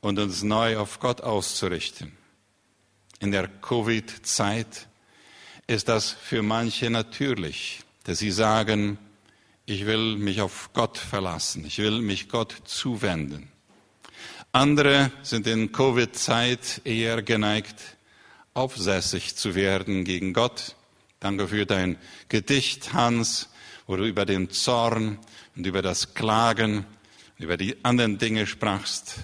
und 0.00 0.18
uns 0.18 0.42
neu 0.42 0.78
auf 0.78 1.00
Gott 1.00 1.20
auszurichten. 1.20 2.12
In 3.20 3.30
der 3.30 3.48
Covid-Zeit 3.48 4.88
ist 5.66 5.88
das 5.88 6.10
für 6.10 6.42
manche 6.42 6.90
natürlich, 6.90 7.80
dass 8.04 8.18
sie 8.18 8.32
sagen, 8.32 8.98
ich 9.64 9.86
will 9.86 10.16
mich 10.16 10.40
auf 10.40 10.70
Gott 10.72 10.98
verlassen, 10.98 11.64
ich 11.64 11.78
will 11.78 12.00
mich 12.00 12.28
Gott 12.28 12.54
zuwenden. 12.64 13.48
Andere 14.50 15.12
sind 15.22 15.46
in 15.46 15.72
Covid-Zeit 15.72 16.82
eher 16.84 17.22
geneigt, 17.22 17.96
aufsässig 18.54 19.36
zu 19.36 19.54
werden 19.54 20.04
gegen 20.04 20.34
Gott. 20.34 20.74
Danke 21.20 21.48
für 21.48 21.64
dein 21.64 21.96
Gedicht, 22.28 22.92
Hans 22.92 23.48
wo 23.92 23.96
du 23.96 24.06
über 24.06 24.24
den 24.24 24.48
Zorn 24.48 25.18
und 25.54 25.66
über 25.66 25.82
das 25.82 26.14
Klagen, 26.14 26.86
über 27.38 27.58
die 27.58 27.76
anderen 27.84 28.16
Dinge 28.16 28.46
sprachst, 28.46 29.16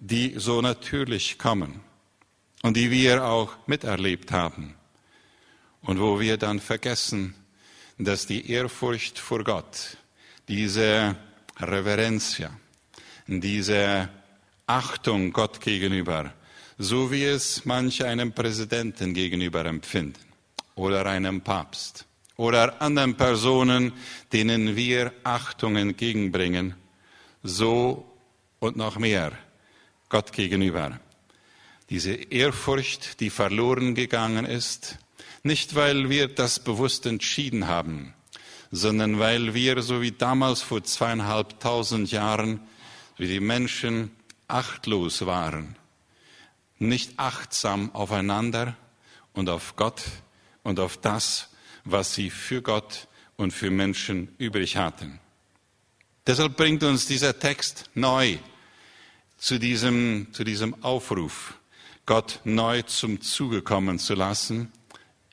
die 0.00 0.34
so 0.36 0.60
natürlich 0.60 1.38
kommen 1.38 1.80
und 2.60 2.76
die 2.76 2.90
wir 2.90 3.24
auch 3.24 3.56
miterlebt 3.66 4.30
haben 4.30 4.74
und 5.80 5.98
wo 5.98 6.20
wir 6.20 6.36
dann 6.36 6.60
vergessen, 6.60 7.34
dass 7.96 8.26
die 8.26 8.50
Ehrfurcht 8.50 9.18
vor 9.18 9.44
Gott, 9.44 9.96
diese 10.46 11.16
Reverencia, 11.58 12.50
diese 13.26 14.10
Achtung 14.66 15.32
Gott 15.32 15.58
gegenüber, 15.58 16.34
so 16.76 17.10
wie 17.10 17.24
es 17.24 17.64
manche 17.64 18.06
einem 18.06 18.34
Präsidenten 18.34 19.14
gegenüber 19.14 19.64
empfinden 19.64 20.20
oder 20.74 21.06
einem 21.06 21.40
Papst, 21.40 22.04
oder 22.36 22.80
anderen 22.80 23.16
Personen, 23.16 23.92
denen 24.32 24.76
wir 24.76 25.12
Achtung 25.24 25.76
entgegenbringen, 25.76 26.74
so 27.42 28.10
und 28.58 28.76
noch 28.76 28.98
mehr 28.98 29.32
Gott 30.08 30.32
gegenüber. 30.32 31.00
Diese 31.90 32.12
Ehrfurcht, 32.12 33.20
die 33.20 33.30
verloren 33.30 33.94
gegangen 33.94 34.44
ist, 34.44 34.98
nicht 35.42 35.74
weil 35.74 36.08
wir 36.08 36.28
das 36.28 36.60
bewusst 36.60 37.06
entschieden 37.06 37.66
haben, 37.66 38.14
sondern 38.70 39.18
weil 39.18 39.54
wir, 39.54 39.82
so 39.82 40.00
wie 40.00 40.12
damals 40.12 40.62
vor 40.62 40.82
zweieinhalbtausend 40.82 42.10
Jahren, 42.10 42.60
wie 43.18 43.26
die 43.26 43.40
Menschen 43.40 44.10
achtlos 44.48 45.26
waren, 45.26 45.76
nicht 46.78 47.18
achtsam 47.18 47.94
aufeinander 47.94 48.76
und 49.34 49.48
auf 49.48 49.76
Gott 49.76 50.02
und 50.62 50.80
auf 50.80 50.96
das, 50.96 51.50
was 51.84 52.14
sie 52.14 52.30
für 52.30 52.62
Gott 52.62 53.08
und 53.36 53.52
für 53.52 53.70
Menschen 53.70 54.34
übrig 54.38 54.76
hatten. 54.76 55.18
Deshalb 56.26 56.56
bringt 56.56 56.84
uns 56.84 57.06
dieser 57.06 57.38
Text 57.38 57.90
neu 57.94 58.38
zu 59.38 59.58
diesem, 59.58 60.28
zu 60.32 60.44
diesem 60.44 60.82
Aufruf, 60.84 61.54
Gott 62.06 62.40
neu 62.44 62.82
zum 62.82 63.20
Zuge 63.20 63.62
kommen 63.62 63.98
zu 63.98 64.14
lassen, 64.14 64.70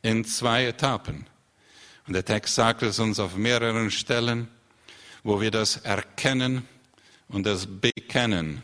in 0.02 0.26
zwei 0.26 0.66
Etappen. 0.66 1.28
Und 2.08 2.14
der 2.14 2.26
Text 2.26 2.56
sagt 2.56 2.82
es 2.82 2.98
uns 2.98 3.20
auf 3.20 3.36
mehreren 3.36 3.92
Stellen, 3.92 4.48
wo 5.24 5.42
wir 5.42 5.52
das 5.52 5.78
erkennen 5.78 6.68
und 7.28 7.46
das 7.46 7.68
bekennen. 7.68 8.64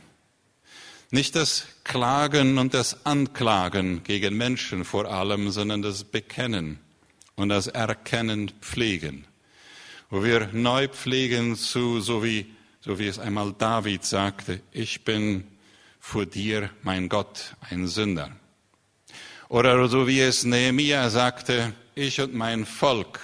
Nicht 1.11 1.35
das 1.35 1.67
Klagen 1.83 2.57
und 2.57 2.73
das 2.73 3.05
Anklagen 3.05 4.03
gegen 4.03 4.35
Menschen 4.35 4.83
vor 4.83 5.05
allem, 5.05 5.51
sondern 5.51 5.83
das 5.83 6.03
Bekennen 6.03 6.79
und 7.35 7.49
das 7.49 7.67
Erkennen 7.67 8.51
pflegen. 8.61 9.25
Wo 10.09 10.23
wir 10.23 10.49
neu 10.53 10.87
pflegen 10.87 11.55
zu, 11.55 11.99
so 11.99 12.23
wie, 12.23 12.45
so 12.81 12.99
wie 12.99 13.07
es 13.07 13.19
einmal 13.19 13.53
David 13.57 14.03
sagte, 14.05 14.61
ich 14.71 15.03
bin 15.03 15.45
vor 15.99 16.25
dir, 16.25 16.69
mein 16.83 17.09
Gott, 17.09 17.55
ein 17.69 17.87
Sünder. 17.87 18.31
Oder 19.49 19.87
so 19.87 20.07
wie 20.07 20.21
es 20.21 20.43
Nehemia 20.43 21.09
sagte, 21.09 21.73
ich 21.95 22.19
und 22.21 22.33
mein 22.33 22.65
Volk, 22.65 23.19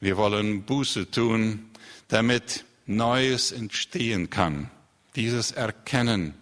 wir 0.00 0.16
wollen 0.16 0.62
Buße 0.62 1.10
tun, 1.10 1.70
damit 2.08 2.64
Neues 2.86 3.52
entstehen 3.52 4.30
kann. 4.30 4.70
Dieses 5.16 5.52
Erkennen 5.52 6.34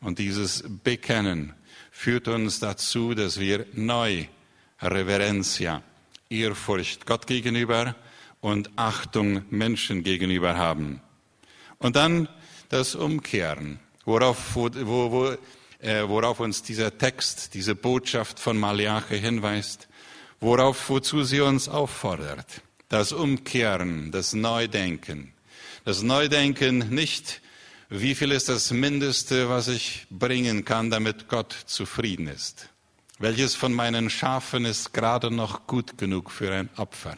und 0.00 0.18
dieses 0.18 0.64
Bekennen 0.82 1.52
führt 1.90 2.28
uns 2.28 2.58
dazu, 2.58 3.14
dass 3.14 3.38
wir 3.38 3.66
neu 3.74 4.26
Reverencia 4.80 5.82
Ehrfurcht 6.32 7.06
Gott 7.06 7.26
gegenüber 7.26 7.94
und 8.40 8.70
Achtung 8.76 9.44
Menschen 9.50 10.02
gegenüber 10.02 10.56
haben. 10.56 11.00
Und 11.78 11.96
dann 11.96 12.28
das 12.68 12.94
Umkehren, 12.94 13.78
worauf, 14.04 14.54
wo, 14.54 14.70
wo, 14.72 15.36
äh, 15.80 16.08
worauf 16.08 16.40
uns 16.40 16.62
dieser 16.62 16.96
Text, 16.96 17.54
diese 17.54 17.74
Botschaft 17.74 18.40
von 18.40 18.58
Malachi 18.58 19.20
hinweist, 19.20 19.88
worauf, 20.40 20.88
wozu 20.88 21.22
sie 21.22 21.40
uns 21.40 21.68
auffordert. 21.68 22.62
Das 22.88 23.12
Umkehren, 23.12 24.10
das 24.10 24.32
Neudenken. 24.32 25.32
Das 25.84 26.02
Neudenken 26.02 26.78
nicht, 26.90 27.42
wie 27.88 28.14
viel 28.14 28.32
ist 28.32 28.48
das 28.48 28.70
Mindeste, 28.70 29.48
was 29.48 29.68
ich 29.68 30.06
bringen 30.10 30.64
kann, 30.64 30.90
damit 30.90 31.28
Gott 31.28 31.52
zufrieden 31.66 32.26
ist. 32.26 32.68
Welches 33.22 33.54
von 33.54 33.72
meinen 33.72 34.10
Schafen 34.10 34.64
ist 34.64 34.92
gerade 34.92 35.30
noch 35.30 35.68
gut 35.68 35.96
genug 35.96 36.28
für 36.28 36.52
ein 36.52 36.68
Opfer? 36.76 37.16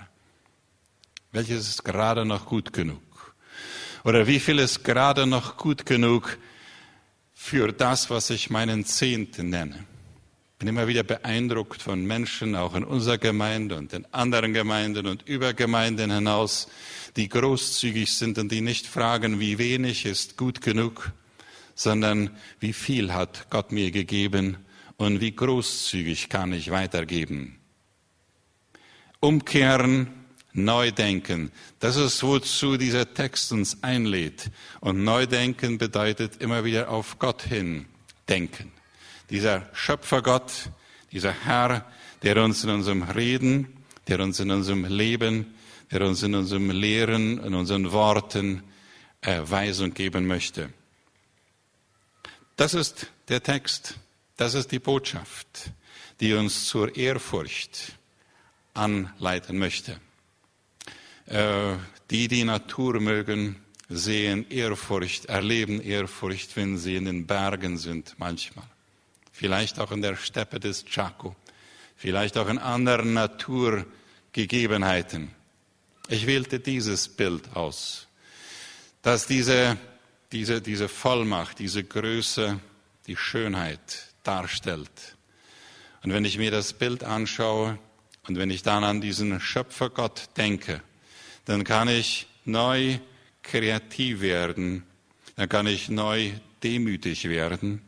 Welches 1.32 1.66
ist 1.66 1.82
gerade 1.82 2.26
noch 2.26 2.44
gut 2.44 2.74
genug? 2.74 3.34
Oder 4.04 4.26
wie 4.26 4.38
viel 4.38 4.58
ist 4.58 4.84
gerade 4.84 5.26
noch 5.26 5.56
gut 5.56 5.86
genug 5.86 6.36
für 7.32 7.72
das, 7.72 8.10
was 8.10 8.28
ich 8.28 8.50
meinen 8.50 8.84
Zehnten 8.84 9.48
nenne? 9.48 9.86
Ich 10.52 10.58
bin 10.58 10.68
immer 10.68 10.88
wieder 10.88 11.04
beeindruckt 11.04 11.80
von 11.80 12.04
Menschen, 12.04 12.54
auch 12.54 12.74
in 12.74 12.84
unserer 12.84 13.16
Gemeinde 13.16 13.76
und 13.76 13.94
in 13.94 14.04
anderen 14.12 14.52
Gemeinden 14.52 15.06
und 15.06 15.26
über 15.26 15.54
Gemeinden 15.54 16.10
hinaus, 16.10 16.68
die 17.16 17.30
großzügig 17.30 18.12
sind 18.12 18.36
und 18.36 18.52
die 18.52 18.60
nicht 18.60 18.86
fragen, 18.86 19.40
wie 19.40 19.56
wenig 19.56 20.04
ist 20.04 20.36
gut 20.36 20.60
genug, 20.60 21.12
sondern 21.74 22.28
wie 22.60 22.74
viel 22.74 23.14
hat 23.14 23.46
Gott 23.48 23.72
mir 23.72 23.90
gegeben 23.90 24.58
und 24.96 25.20
wie 25.20 25.34
großzügig 25.34 26.28
kann 26.28 26.52
ich 26.52 26.70
weitergeben. 26.70 27.58
Umkehren, 29.20 30.08
neu 30.52 30.92
denken, 30.92 31.50
das 31.80 31.96
ist, 31.96 32.22
wozu 32.22 32.76
dieser 32.76 33.12
Text 33.12 33.52
uns 33.52 33.82
einlädt. 33.82 34.50
Und 34.80 35.02
neu 35.02 35.26
denken 35.26 35.78
bedeutet 35.78 36.40
immer 36.40 36.64
wieder 36.64 36.90
auf 36.90 37.18
Gott 37.18 37.42
hin 37.42 37.86
denken. 38.28 38.72
Dieser 39.30 39.68
Schöpfergott, 39.72 40.70
dieser 41.12 41.32
Herr, 41.32 41.90
der 42.22 42.42
uns 42.42 42.62
in 42.64 42.70
unserem 42.70 43.02
Reden, 43.02 43.76
der 44.08 44.20
uns 44.20 44.40
in 44.40 44.50
unserem 44.50 44.84
Leben, 44.84 45.54
der 45.90 46.02
uns 46.02 46.22
in 46.22 46.34
unserem 46.34 46.70
Lehren, 46.70 47.38
in 47.42 47.54
unseren 47.54 47.92
Worten 47.92 48.62
äh, 49.20 49.40
Weisung 49.44 49.92
geben 49.94 50.26
möchte. 50.26 50.70
Das 52.56 52.74
ist 52.74 53.08
der 53.28 53.42
Text. 53.42 53.96
Das 54.36 54.54
ist 54.54 54.72
die 54.72 54.78
Botschaft. 54.78 55.72
die 56.20 56.34
uns 56.34 56.66
zur 56.66 56.94
Ehrfurcht 56.96 57.98
anleiten 58.72 59.58
möchte. 59.58 60.00
Äh, 61.26 61.74
die 62.10 62.28
die 62.28 62.44
Natur 62.44 63.00
mögen, 63.00 63.56
sehen 63.88 64.48
Ehrfurcht, 64.50 65.24
erleben 65.26 65.80
Ehrfurcht, 65.80 66.54
wenn 66.56 66.78
sie 66.78 66.96
in 66.96 67.04
den 67.06 67.26
Bergen 67.26 67.78
sind 67.78 68.14
manchmal. 68.18 68.66
Vielleicht 69.32 69.78
auch 69.78 69.90
in 69.90 70.02
der 70.02 70.16
Steppe 70.16 70.60
des 70.60 70.84
Chaco, 70.84 71.34
vielleicht 71.96 72.36
auch 72.36 72.48
in 72.48 72.58
anderen 72.58 73.14
Naturgegebenheiten. 73.14 75.30
Ich 76.08 76.26
wählte 76.26 76.60
dieses 76.60 77.08
Bild 77.08 77.56
aus, 77.56 78.06
dass 79.02 79.26
diese, 79.26 79.78
diese, 80.32 80.60
diese 80.60 80.88
Vollmacht, 80.88 81.58
diese 81.58 81.82
Größe, 81.82 82.60
die 83.06 83.16
Schönheit 83.16 84.13
darstellt. 84.24 85.16
Und 86.02 86.12
wenn 86.12 86.24
ich 86.24 86.38
mir 86.38 86.50
das 86.50 86.72
Bild 86.72 87.04
anschaue 87.04 87.78
und 88.26 88.36
wenn 88.36 88.50
ich 88.50 88.62
dann 88.62 88.84
an 88.84 89.00
diesen 89.00 89.40
Schöpfergott 89.40 90.30
denke, 90.36 90.82
dann 91.44 91.64
kann 91.64 91.88
ich 91.88 92.26
neu 92.44 92.98
kreativ 93.42 94.20
werden, 94.20 94.84
dann 95.36 95.48
kann 95.48 95.66
ich 95.66 95.88
neu 95.88 96.32
demütig 96.62 97.28
werden 97.28 97.82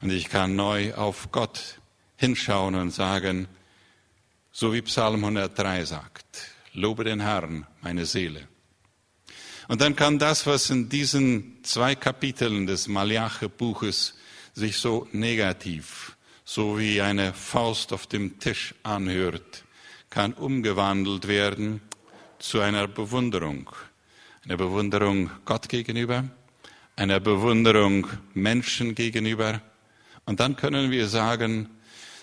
und 0.00 0.10
ich 0.10 0.28
kann 0.28 0.56
neu 0.56 0.94
auf 0.94 1.30
Gott 1.30 1.78
hinschauen 2.16 2.74
und 2.74 2.90
sagen, 2.90 3.48
so 4.52 4.72
wie 4.72 4.82
Psalm 4.82 5.24
103 5.24 5.84
sagt, 5.84 6.26
lobe 6.72 7.04
den 7.04 7.20
Herrn, 7.20 7.66
meine 7.80 8.06
Seele. 8.06 8.46
Und 9.68 9.80
dann 9.80 9.96
kann 9.96 10.18
das, 10.18 10.46
was 10.46 10.70
in 10.70 10.88
diesen 10.88 11.64
zwei 11.64 11.94
Kapiteln 11.94 12.66
des 12.66 12.86
Malachi-Buches 12.86 14.14
sich 14.54 14.78
so 14.78 15.08
negativ, 15.12 16.16
so 16.44 16.78
wie 16.78 17.00
eine 17.00 17.32
Faust 17.32 17.92
auf 17.92 18.06
dem 18.06 18.38
Tisch 18.38 18.74
anhört, 18.82 19.64
kann 20.10 20.32
umgewandelt 20.32 21.26
werden 21.26 21.80
zu 22.38 22.60
einer 22.60 22.86
Bewunderung. 22.86 23.70
Eine 24.44 24.56
Bewunderung 24.56 25.30
Gott 25.44 25.68
gegenüber, 25.68 26.24
einer 26.96 27.18
Bewunderung 27.18 28.06
Menschen 28.34 28.94
gegenüber. 28.94 29.60
Und 30.26 30.40
dann 30.40 30.56
können 30.56 30.90
wir 30.90 31.08
sagen, 31.08 31.70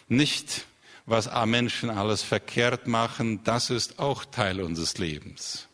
nicht, 0.08 0.66
was 1.06 1.30
Menschen 1.46 1.90
alles 1.90 2.22
verkehrt 2.22 2.88
machen, 2.88 3.44
das 3.44 3.70
ist 3.70 4.00
auch 4.00 4.24
Teil 4.24 4.62
unseres 4.62 4.98
Lebens, 4.98 5.68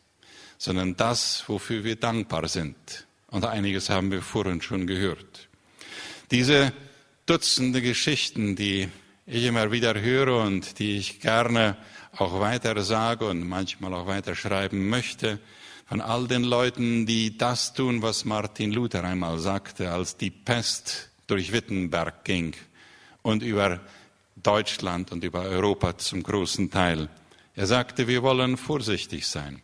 sondern 0.56 0.96
das, 0.96 1.44
wofür 1.48 1.84
wir 1.84 1.96
dankbar 1.96 2.48
sind. 2.48 3.06
Und 3.28 3.44
einiges 3.44 3.90
haben 3.90 4.10
wir 4.10 4.22
vorhin 4.22 4.62
schon 4.62 4.86
gehört. 4.86 5.48
Diese 6.30 6.74
Dutzende 7.24 7.80
Geschichten, 7.80 8.54
die 8.54 8.88
ich 9.24 9.44
immer 9.44 9.72
wieder 9.72 9.98
höre 9.98 10.42
und 10.42 10.78
die 10.78 10.98
ich 10.98 11.20
gerne 11.20 11.78
auch 12.16 12.38
weiter 12.38 12.82
sage 12.82 13.26
und 13.26 13.48
manchmal 13.48 13.94
auch 13.94 14.06
weiter 14.06 14.34
schreiben 14.34 14.90
möchte, 14.90 15.38
von 15.86 16.02
all 16.02 16.28
den 16.28 16.44
Leuten, 16.44 17.06
die 17.06 17.38
das 17.38 17.72
tun, 17.72 18.02
was 18.02 18.26
Martin 18.26 18.72
Luther 18.72 19.04
einmal 19.04 19.38
sagte, 19.38 19.90
als 19.90 20.18
die 20.18 20.30
Pest 20.30 21.08
durch 21.28 21.50
Wittenberg 21.52 22.24
ging 22.24 22.54
und 23.22 23.42
über 23.42 23.80
Deutschland 24.36 25.12
und 25.12 25.24
über 25.24 25.40
Europa 25.42 25.96
zum 25.96 26.22
großen 26.22 26.70
Teil. 26.70 27.08
Er 27.54 27.66
sagte, 27.66 28.06
wir 28.06 28.22
wollen 28.22 28.58
vorsichtig 28.58 29.26
sein. 29.26 29.62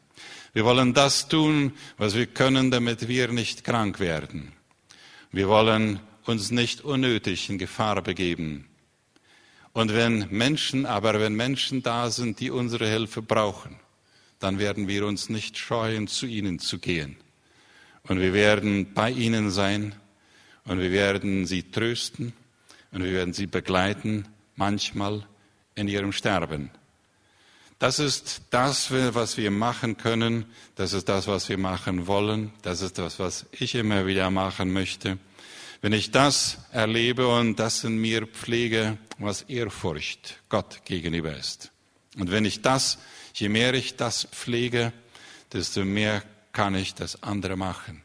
Wir 0.55 0.65
wollen 0.65 0.95
das 0.95 1.29
tun, 1.29 1.75
was 1.99 2.15
wir 2.15 2.27
können, 2.27 2.71
damit 2.71 3.07
wir 3.07 3.29
nicht 3.29 3.65
krank 3.65 4.01
werden. 4.01 4.53
Wir 5.31 5.49
wollen 5.49 6.01
uns 6.27 6.51
nicht 6.51 6.83
unnötig 6.83 7.51
in 7.51 7.59
Gefahr 7.59 8.03
begeben. 8.03 8.67
Und 9.73 9.93
wenn 9.93 10.29
Menschen, 10.31 10.87
aber 10.87 11.21
wenn 11.21 11.35
Menschen 11.35 11.83
da 11.83 12.11
sind, 12.11 12.41
die 12.41 12.51
unsere 12.51 12.89
Hilfe 12.89 13.23
brauchen, 13.23 13.81
dann 14.39 14.59
werden 14.59 14.89
wir 14.89 15.07
uns 15.07 15.29
nicht 15.29 15.59
scheuen, 15.59 16.07
zu 16.07 16.27
ihnen 16.27 16.59
zu 16.59 16.79
gehen. 16.79 17.17
Und 18.05 18.21
wir 18.21 18.33
werden 18.33 18.93
bei 18.93 19.11
ihnen 19.11 19.51
sein 19.51 19.95
und 20.65 20.79
wir 20.79 20.93
werden 20.93 21.47
sie 21.47 21.63
trösten 21.63 22.33
und 22.93 23.03
wir 23.03 23.13
werden 23.13 23.33
sie 23.33 23.47
begleiten, 23.47 24.29
manchmal 24.57 25.27
in 25.75 25.89
ihrem 25.89 26.13
Sterben. 26.13 26.71
Das 27.79 27.99
ist 27.99 28.43
das, 28.51 28.91
was 28.91 29.37
wir 29.37 29.51
machen 29.51 29.97
können. 29.97 30.47
Das 30.77 30.93
ist 30.93 31.09
das, 31.09 31.27
was 31.27 31.49
wir 31.49 31.59
machen 31.59 32.07
wollen. 32.07 32.53
Das 32.63 32.81
ist 32.81 32.99
das, 32.99 33.19
was 33.19 33.47
ich 33.51 33.75
immer 33.75 34.07
wieder 34.07 34.31
machen 34.31 34.73
möchte. 34.73 35.19
Wenn 35.85 35.93
ich 35.93 36.11
das 36.11 36.57
erlebe 36.73 37.29
und 37.29 37.61
das 37.61 37.85
in 37.85 37.99
mir 37.99 38.27
pflege, 38.27 38.97
was 39.19 39.43
Ehrfurcht 39.43 40.41
Gott 40.49 40.81
gegenüber 40.87 41.37
ist. 41.37 41.73
Und 42.17 42.31
wenn 42.31 42.47
ich 42.47 42.63
das, 42.63 42.97
je 43.35 43.51
mehr 43.51 43.75
ich 43.75 43.95
das 43.95 44.25
pflege, 44.25 44.95
desto 45.53 45.85
mehr 45.85 46.23
kann 46.53 46.75
ich 46.75 46.95
das 46.95 47.23
andere 47.23 47.57
machen. 47.57 48.03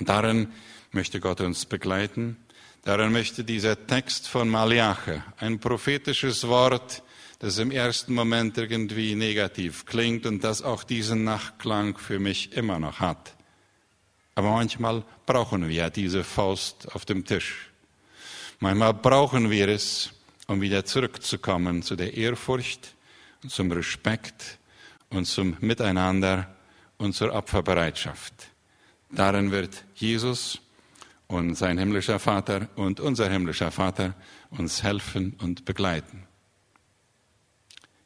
Und 0.00 0.08
darin 0.08 0.48
möchte 0.90 1.20
Gott 1.20 1.40
uns 1.40 1.66
begleiten. 1.66 2.36
Darin 2.82 3.12
möchte 3.12 3.44
dieser 3.44 3.86
Text 3.86 4.26
von 4.26 4.48
Malachi, 4.48 5.22
ein 5.36 5.60
prophetisches 5.60 6.48
Wort, 6.48 7.04
das 7.38 7.58
im 7.58 7.70
ersten 7.70 8.12
Moment 8.12 8.58
irgendwie 8.58 9.14
negativ 9.14 9.86
klingt 9.86 10.26
und 10.26 10.42
das 10.42 10.62
auch 10.62 10.82
diesen 10.82 11.22
Nachklang 11.22 11.96
für 11.96 12.18
mich 12.18 12.54
immer 12.54 12.80
noch 12.80 12.98
hat. 12.98 13.36
Aber 14.34 14.50
manchmal 14.52 15.04
brauchen 15.26 15.68
wir 15.68 15.90
diese 15.90 16.24
Faust 16.24 16.94
auf 16.94 17.04
dem 17.04 17.24
Tisch. 17.24 17.70
Manchmal 18.60 18.94
brauchen 18.94 19.50
wir 19.50 19.68
es, 19.68 20.10
um 20.46 20.60
wieder 20.60 20.84
zurückzukommen 20.84 21.82
zu 21.82 21.96
der 21.96 22.14
Ehrfurcht 22.14 22.94
und 23.42 23.50
zum 23.50 23.70
Respekt 23.72 24.58
und 25.10 25.26
zum 25.26 25.56
Miteinander 25.60 26.54
und 26.96 27.14
zur 27.14 27.32
Opferbereitschaft. 27.32 28.32
Darin 29.10 29.50
wird 29.50 29.84
Jesus 29.94 30.60
und 31.26 31.54
sein 31.54 31.78
himmlischer 31.78 32.18
Vater 32.18 32.68
und 32.76 33.00
unser 33.00 33.28
himmlischer 33.28 33.70
Vater 33.70 34.14
uns 34.50 34.82
helfen 34.82 35.34
und 35.40 35.64
begleiten. 35.64 36.26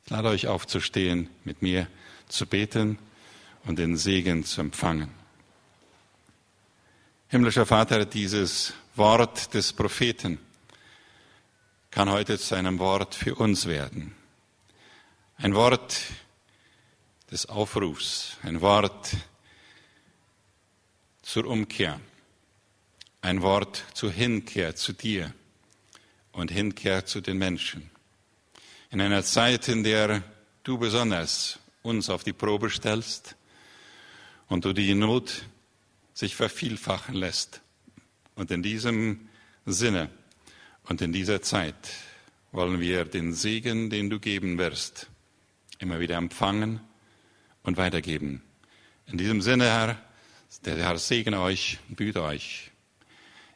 Ich 0.05 0.11
lade 0.11 0.29
euch 0.29 0.47
aufzustehen, 0.47 1.29
mit 1.45 1.63
mir 1.63 1.89
zu 2.29 2.47
beten 2.47 2.99
und 3.65 3.79
den 3.79 3.97
Segen 3.97 4.45
zu 4.45 4.61
empfangen. 4.61 5.26
Himmlischer 7.37 7.67
Vater, 7.67 8.07
dieses 8.07 8.73
Wort 8.95 9.53
des 9.53 9.75
Propheten 9.75 10.39
kann 11.91 12.09
heute 12.09 12.39
zu 12.39 12.55
einem 12.55 12.79
Wort 12.79 13.15
für 13.15 13.35
uns 13.35 13.67
werden. 13.67 14.15
Ein 15.37 15.55
Wort 15.55 16.01
des 17.31 17.45
Aufrufs, 17.45 18.39
ein 18.43 18.63
Wort 18.63 19.15
zur 21.21 21.45
Umkehr, 21.45 22.01
ein 23.21 23.43
Wort 23.43 23.85
zur 23.93 24.13
Hinkehr 24.13 24.75
zu 24.75 24.95
dir 24.95 25.35
und 26.33 26.51
Hinkehr 26.51 27.05
zu 27.05 27.21
den 27.21 27.37
Menschen. 27.37 27.91
In 28.91 29.03
einer 29.03 29.23
Zeit, 29.23 29.69
in 29.69 29.85
der 29.85 30.23
du 30.63 30.79
besonders 30.79 31.59
uns 31.83 32.09
auf 32.09 32.25
die 32.25 32.33
Probe 32.33 32.71
stellst 32.71 33.37
und 34.49 34.65
du 34.65 34.73
die 34.73 34.95
Not 34.95 35.43
sich 36.17 36.35
vervielfachen 36.35 37.15
lässt. 37.15 37.61
Und 38.37 38.51
in 38.51 38.63
diesem 38.63 39.29
Sinne 39.67 40.09
und 40.85 41.03
in 41.03 41.13
dieser 41.13 41.43
Zeit 41.43 41.75
wollen 42.53 42.81
wir 42.81 43.05
den 43.05 43.35
Segen, 43.35 43.91
den 43.91 44.09
du 44.09 44.19
geben 44.19 44.57
wirst, 44.57 45.09
immer 45.79 46.01
wieder 46.01 46.17
empfangen 46.17 46.81
und 47.63 47.77
weitergeben. 47.77 48.43
In 49.07 49.19
diesem 49.19 49.43
Sinne, 49.43 49.67
Herr, 49.67 49.99
der 50.65 50.77
Herr 50.79 50.97
segne 50.97 51.39
euch 51.39 51.79
und 51.89 51.97
büte 51.97 52.23
euch. 52.23 52.71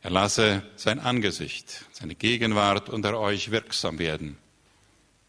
Er 0.03 0.11
lasse 0.11 0.63
sein 0.77 0.99
Angesicht, 0.99 1.87
seine 1.93 2.15
Gegenwart 2.15 2.91
unter 2.91 3.19
euch 3.19 3.51
wirksam 3.51 3.99
werden. 3.99 4.37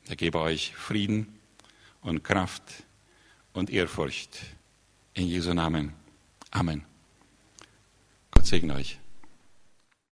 Er 0.09 0.17
gebe 0.17 0.39
euch 0.39 0.75
Frieden 0.75 1.39
und 2.01 2.25
Kraft 2.25 2.63
und 3.53 3.69
Ehrfurcht. 3.69 4.37
In 5.13 5.27
Jesu 5.27 5.53
Namen. 5.53 5.93
Amen. 6.51 6.90
Gott 8.41 8.47
segne 8.47 8.73
euch. 8.73 9.00